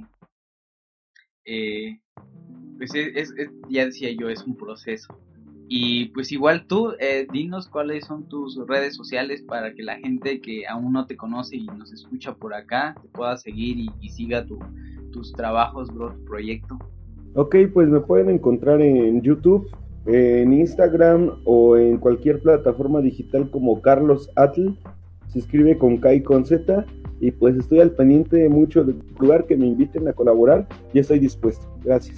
eh, 1.44 2.00
pues 2.78 2.92
es, 2.94 3.34
ya 3.68 3.86
decía 3.86 4.12
yo, 4.18 4.30
es 4.30 4.44
un 4.44 4.56
proceso. 4.56 5.18
Y 5.68 6.10
pues 6.10 6.32
igual 6.32 6.68
tú, 6.68 6.94
eh, 7.00 7.26
dinos 7.34 7.68
cuáles 7.68 8.06
son 8.06 8.30
tus 8.30 8.56
redes 8.68 8.96
sociales 8.96 9.42
para 9.42 9.74
que 9.74 9.82
la 9.82 9.98
gente 9.98 10.40
que 10.40 10.68
aún 10.68 10.94
no 10.94 11.08
te 11.08 11.18
conoce 11.18 11.56
y 11.56 11.66
nos 11.66 11.92
escucha 11.92 12.36
por 12.36 12.54
acá 12.54 12.96
te 13.02 13.08
pueda 13.08 13.36
seguir 13.38 13.78
y, 13.80 14.10
siga 14.10 14.46
tus 15.12 15.34
trabajos, 15.34 15.92
bro, 15.92 16.14
tu 16.14 16.24
proyecto. 16.26 16.78
Ok, 17.34 17.56
pues 17.74 17.90
me 17.90 18.00
pueden 18.02 18.30
encontrar 18.30 18.80
en 18.82 19.22
YouTube, 19.24 19.68
en 20.06 20.54
Instagram 20.54 21.32
o 21.46 21.76
en 21.76 21.98
cualquier 21.98 22.40
plataforma 22.42 23.02
digital 23.02 23.50
como 23.50 23.82
Carlos 23.82 24.30
Atl. 24.36 24.78
Se 25.30 25.40
escribe 25.40 25.80
con 25.80 25.98
K 25.98 26.14
y 26.14 26.22
con 26.22 26.46
Z. 26.46 26.86
Y 27.20 27.32
pues 27.32 27.56
estoy 27.56 27.80
al 27.80 27.92
pendiente 27.92 28.48
mucho 28.50 28.84
del 28.84 29.02
lugar 29.20 29.46
que 29.46 29.56
me 29.56 29.68
inviten 29.68 30.08
a 30.08 30.14
colaborar 30.14 30.68
y 30.94 31.00
estoy 31.00 31.20
dispuesto. 31.20 31.66
Gracias. 31.84 32.18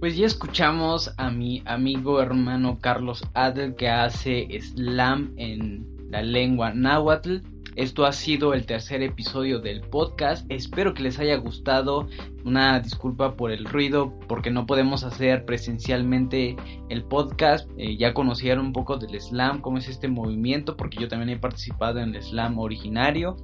Pues 0.00 0.16
ya 0.16 0.24
escuchamos 0.24 1.12
a 1.18 1.30
mi 1.30 1.62
amigo 1.66 2.22
hermano 2.22 2.78
Carlos 2.80 3.22
Adel 3.34 3.74
que 3.74 3.90
hace 3.90 4.48
slam 4.58 5.34
en 5.36 5.86
la 6.08 6.22
lengua 6.22 6.72
náhuatl. 6.72 7.40
Esto 7.76 8.04
ha 8.04 8.12
sido 8.12 8.54
el 8.54 8.66
tercer 8.66 9.02
episodio 9.02 9.60
del 9.60 9.82
podcast. 9.82 10.50
Espero 10.50 10.94
que 10.94 11.02
les 11.02 11.18
haya 11.18 11.36
gustado. 11.36 12.08
Una 12.44 12.80
disculpa 12.80 13.36
por 13.36 13.50
el 13.50 13.66
ruido 13.66 14.18
porque 14.26 14.50
no 14.50 14.66
podemos 14.66 15.04
hacer 15.04 15.44
presencialmente 15.44 16.56
el 16.88 17.04
podcast. 17.04 17.70
Eh, 17.76 17.98
ya 17.98 18.14
conocieron 18.14 18.66
un 18.66 18.72
poco 18.72 18.96
del 18.96 19.20
slam, 19.20 19.60
cómo 19.60 19.76
es 19.78 19.88
este 19.88 20.08
movimiento, 20.08 20.76
porque 20.76 20.98
yo 20.98 21.08
también 21.08 21.28
he 21.28 21.38
participado 21.38 22.00
en 22.00 22.14
el 22.14 22.22
slam 22.22 22.58
originario 22.58 23.36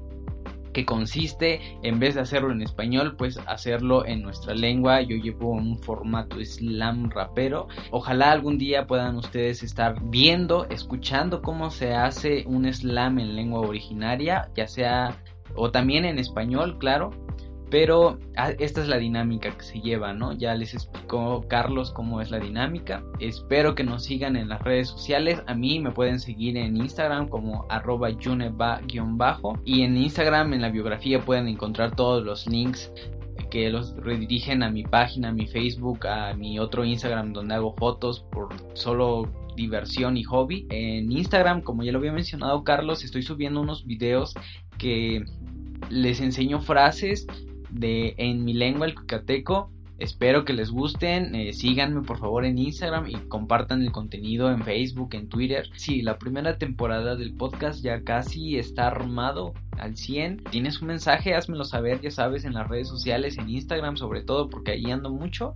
que 0.76 0.84
consiste 0.84 1.78
en 1.82 1.98
vez 1.98 2.16
de 2.16 2.20
hacerlo 2.20 2.52
en 2.52 2.60
español 2.60 3.16
pues 3.16 3.38
hacerlo 3.46 4.04
en 4.04 4.20
nuestra 4.20 4.54
lengua. 4.54 5.00
Yo 5.00 5.16
llevo 5.16 5.52
un 5.52 5.78
formato 5.78 6.36
slam 6.44 7.08
rapero. 7.08 7.68
Ojalá 7.90 8.30
algún 8.30 8.58
día 8.58 8.86
puedan 8.86 9.16
ustedes 9.16 9.62
estar 9.62 9.96
viendo 10.10 10.66
escuchando 10.68 11.40
cómo 11.40 11.70
se 11.70 11.94
hace 11.94 12.44
un 12.46 12.70
slam 12.70 13.18
en 13.18 13.36
lengua 13.36 13.60
originaria 13.60 14.50
ya 14.54 14.66
sea 14.66 15.16
o 15.54 15.70
también 15.70 16.04
en 16.04 16.18
español 16.18 16.76
claro 16.78 17.10
pero 17.70 18.18
ah, 18.36 18.50
esta 18.58 18.80
es 18.80 18.88
la 18.88 18.98
dinámica 18.98 19.56
que 19.56 19.64
se 19.64 19.80
lleva, 19.80 20.12
¿no? 20.12 20.32
Ya 20.32 20.54
les 20.54 20.74
explicó 20.74 21.44
Carlos 21.48 21.90
cómo 21.90 22.20
es 22.20 22.30
la 22.30 22.38
dinámica. 22.38 23.02
Espero 23.18 23.74
que 23.74 23.82
nos 23.82 24.04
sigan 24.04 24.36
en 24.36 24.48
las 24.48 24.62
redes 24.62 24.88
sociales. 24.88 25.42
A 25.46 25.54
mí 25.54 25.80
me 25.80 25.90
pueden 25.90 26.20
seguir 26.20 26.56
en 26.56 26.76
Instagram 26.76 27.28
como 27.28 27.66
arroba 27.68 28.08
bajo 29.16 29.58
Y 29.64 29.82
en 29.82 29.96
Instagram, 29.96 30.54
en 30.54 30.62
la 30.62 30.70
biografía, 30.70 31.20
pueden 31.20 31.48
encontrar 31.48 31.96
todos 31.96 32.24
los 32.24 32.46
links 32.46 32.92
que 33.50 33.70
los 33.70 33.96
redirigen 33.96 34.62
a 34.62 34.70
mi 34.70 34.82
página, 34.84 35.28
a 35.28 35.32
mi 35.32 35.46
Facebook, 35.46 36.06
a 36.06 36.34
mi 36.34 36.58
otro 36.58 36.84
Instagram 36.84 37.32
donde 37.32 37.54
hago 37.54 37.74
fotos 37.74 38.24
por 38.30 38.48
solo 38.74 39.28
diversión 39.56 40.16
y 40.16 40.22
hobby. 40.22 40.66
En 40.70 41.10
Instagram, 41.10 41.62
como 41.62 41.82
ya 41.82 41.90
lo 41.90 41.98
había 41.98 42.12
mencionado 42.12 42.62
Carlos, 42.62 43.02
estoy 43.02 43.22
subiendo 43.22 43.60
unos 43.60 43.86
videos 43.86 44.34
que 44.78 45.24
les 45.90 46.20
enseño 46.20 46.60
frases 46.60 47.26
en 47.82 48.44
mi 48.44 48.54
lengua 48.54 48.86
el 48.86 48.94
cucateco. 48.94 49.70
Espero 49.98 50.44
que 50.44 50.52
les 50.52 50.70
gusten, 50.70 51.34
eh, 51.34 51.54
síganme 51.54 52.02
por 52.02 52.18
favor 52.18 52.44
en 52.44 52.58
Instagram 52.58 53.08
y 53.08 53.14
compartan 53.28 53.80
el 53.80 53.92
contenido 53.92 54.50
en 54.50 54.62
Facebook, 54.62 55.14
en 55.14 55.30
Twitter. 55.30 55.70
Sí, 55.76 56.02
la 56.02 56.18
primera 56.18 56.58
temporada 56.58 57.16
del 57.16 57.32
podcast 57.32 57.82
ya 57.82 58.02
casi 58.02 58.58
está 58.58 58.88
armado 58.88 59.54
al 59.78 59.96
100. 59.96 60.44
Tienes 60.50 60.82
un 60.82 60.88
mensaje, 60.88 61.34
házmelo 61.34 61.64
saber, 61.64 62.02
ya 62.02 62.10
sabes, 62.10 62.44
en 62.44 62.52
las 62.52 62.68
redes 62.68 62.88
sociales, 62.88 63.38
en 63.38 63.48
Instagram 63.48 63.96
sobre 63.96 64.22
todo, 64.22 64.50
porque 64.50 64.72
ahí 64.72 64.90
ando 64.90 65.10
mucho 65.10 65.54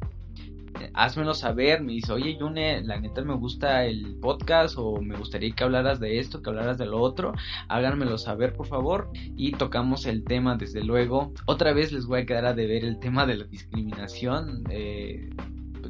házmelo 0.95 1.35
saber, 1.35 1.83
me 1.83 1.93
dice, 1.93 2.13
oye 2.13 2.37
Yune, 2.39 2.83
la 2.83 3.01
neta 3.01 3.23
me 3.23 3.35
gusta 3.35 3.85
el 3.85 4.17
podcast 4.21 4.77
o 4.79 5.01
me 5.01 5.17
gustaría 5.17 5.53
que 5.53 5.65
hablaras 5.65 6.01
de 6.01 6.19
esto, 6.19 6.43
que 6.43 6.51
hablaras 6.51 6.79
de 6.79 6.87
lo 6.87 7.01
otro, 7.01 7.33
háganmelo 7.69 8.19
saber 8.19 8.55
por 8.55 8.67
favor 8.67 9.11
y 9.15 9.53
tocamos 9.53 10.07
el 10.07 10.25
tema 10.25 10.57
desde 10.57 10.83
luego. 10.83 11.33
Otra 11.47 11.73
vez 11.73 11.93
les 11.93 12.07
voy 12.07 12.21
a 12.21 12.27
quedar 12.27 12.47
a 12.47 12.55
deber 12.55 12.85
el 12.85 12.99
tema 12.99 13.27
de 13.27 13.37
la 13.37 13.45
discriminación. 13.45 14.65
Eh, 14.71 15.31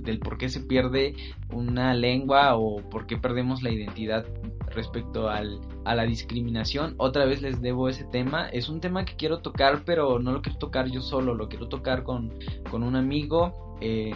del 0.02 0.18
por 0.18 0.38
qué 0.38 0.48
se 0.48 0.60
pierde 0.60 1.14
una 1.52 1.94
lengua 1.94 2.56
o 2.56 2.76
por 2.88 3.06
qué 3.06 3.16
perdemos 3.16 3.62
la 3.62 3.70
identidad 3.70 4.24
respecto 4.70 5.28
al, 5.28 5.60
a 5.84 5.94
la 5.94 6.04
discriminación. 6.04 6.94
Otra 6.96 7.24
vez 7.24 7.42
les 7.42 7.60
debo 7.60 7.88
ese 7.88 8.04
tema. 8.04 8.48
Es 8.48 8.68
un 8.68 8.80
tema 8.80 9.04
que 9.04 9.16
quiero 9.16 9.40
tocar, 9.40 9.82
pero 9.84 10.18
no 10.18 10.32
lo 10.32 10.42
quiero 10.42 10.58
tocar 10.58 10.90
yo 10.90 11.00
solo, 11.00 11.34
lo 11.34 11.48
quiero 11.48 11.68
tocar 11.68 12.02
con, 12.02 12.32
con 12.70 12.82
un 12.82 12.96
amigo. 12.96 13.76
Eh, 13.80 14.14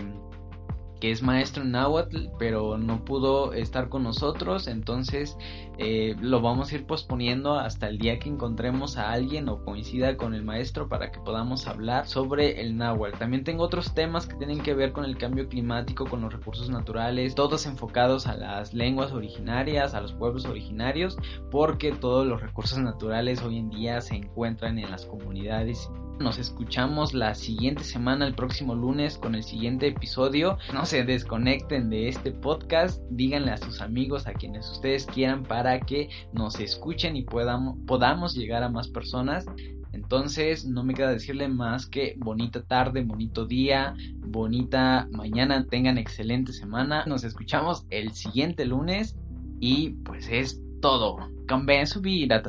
que 1.04 1.10
es 1.10 1.22
maestro 1.22 1.62
en 1.62 1.72
náhuatl, 1.72 2.28
pero 2.38 2.78
no 2.78 3.04
pudo 3.04 3.52
estar 3.52 3.90
con 3.90 4.04
nosotros, 4.04 4.66
entonces 4.68 5.36
eh, 5.76 6.16
lo 6.18 6.40
vamos 6.40 6.72
a 6.72 6.76
ir 6.76 6.86
posponiendo 6.86 7.58
hasta 7.58 7.88
el 7.88 7.98
día 7.98 8.18
que 8.18 8.30
encontremos 8.30 8.96
a 8.96 9.12
alguien 9.12 9.50
o 9.50 9.62
coincida 9.62 10.16
con 10.16 10.32
el 10.32 10.44
maestro 10.44 10.88
para 10.88 11.12
que 11.12 11.20
podamos 11.20 11.66
hablar 11.66 12.06
sobre 12.06 12.62
el 12.62 12.78
náhuatl. 12.78 13.18
También 13.18 13.44
tengo 13.44 13.64
otros 13.64 13.92
temas 13.92 14.26
que 14.26 14.36
tienen 14.36 14.62
que 14.62 14.72
ver 14.72 14.92
con 14.92 15.04
el 15.04 15.18
cambio 15.18 15.46
climático, 15.46 16.06
con 16.06 16.22
los 16.22 16.32
recursos 16.32 16.70
naturales, 16.70 17.34
todos 17.34 17.66
enfocados 17.66 18.26
a 18.26 18.38
las 18.38 18.72
lenguas 18.72 19.12
originarias, 19.12 19.92
a 19.92 20.00
los 20.00 20.14
pueblos 20.14 20.46
originarios, 20.46 21.18
porque 21.50 21.92
todos 21.92 22.26
los 22.26 22.40
recursos 22.40 22.78
naturales 22.78 23.42
hoy 23.42 23.58
en 23.58 23.68
día 23.68 24.00
se 24.00 24.16
encuentran 24.16 24.78
en 24.78 24.90
las 24.90 25.04
comunidades 25.04 25.90
nos 26.18 26.38
escuchamos 26.38 27.12
la 27.12 27.34
siguiente 27.34 27.82
semana, 27.84 28.26
el 28.26 28.34
próximo 28.34 28.74
lunes, 28.74 29.18
con 29.18 29.34
el 29.34 29.42
siguiente 29.42 29.88
episodio. 29.88 30.58
No 30.72 30.86
se 30.86 31.04
desconecten 31.04 31.90
de 31.90 32.08
este 32.08 32.32
podcast. 32.32 33.02
Díganle 33.10 33.50
a 33.50 33.56
sus 33.56 33.80
amigos, 33.80 34.26
a 34.26 34.32
quienes 34.32 34.70
ustedes 34.70 35.06
quieran, 35.06 35.42
para 35.42 35.80
que 35.80 36.08
nos 36.32 36.60
escuchen 36.60 37.16
y 37.16 37.22
podamos, 37.22 38.34
llegar 38.34 38.62
a 38.62 38.68
más 38.68 38.88
personas. 38.88 39.46
Entonces, 39.92 40.64
no 40.64 40.84
me 40.84 40.94
queda 40.94 41.10
decirle 41.10 41.48
más 41.48 41.86
que 41.86 42.14
bonita 42.18 42.62
tarde, 42.62 43.02
bonito 43.02 43.46
día, 43.46 43.94
bonita 44.18 45.08
mañana. 45.10 45.66
Tengan 45.66 45.98
excelente 45.98 46.52
semana. 46.52 47.04
Nos 47.06 47.24
escuchamos 47.24 47.86
el 47.90 48.12
siguiente 48.12 48.64
lunes. 48.66 49.16
Y 49.60 49.90
pues 50.04 50.28
es 50.30 50.60
todo. 50.80 51.16
Cambien 51.46 51.86
su 51.86 52.00
vida, 52.00 52.42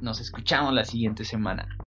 Nos 0.00 0.20
escuchamos 0.20 0.74
la 0.74 0.84
siguiente 0.84 1.24
semana. 1.24 1.79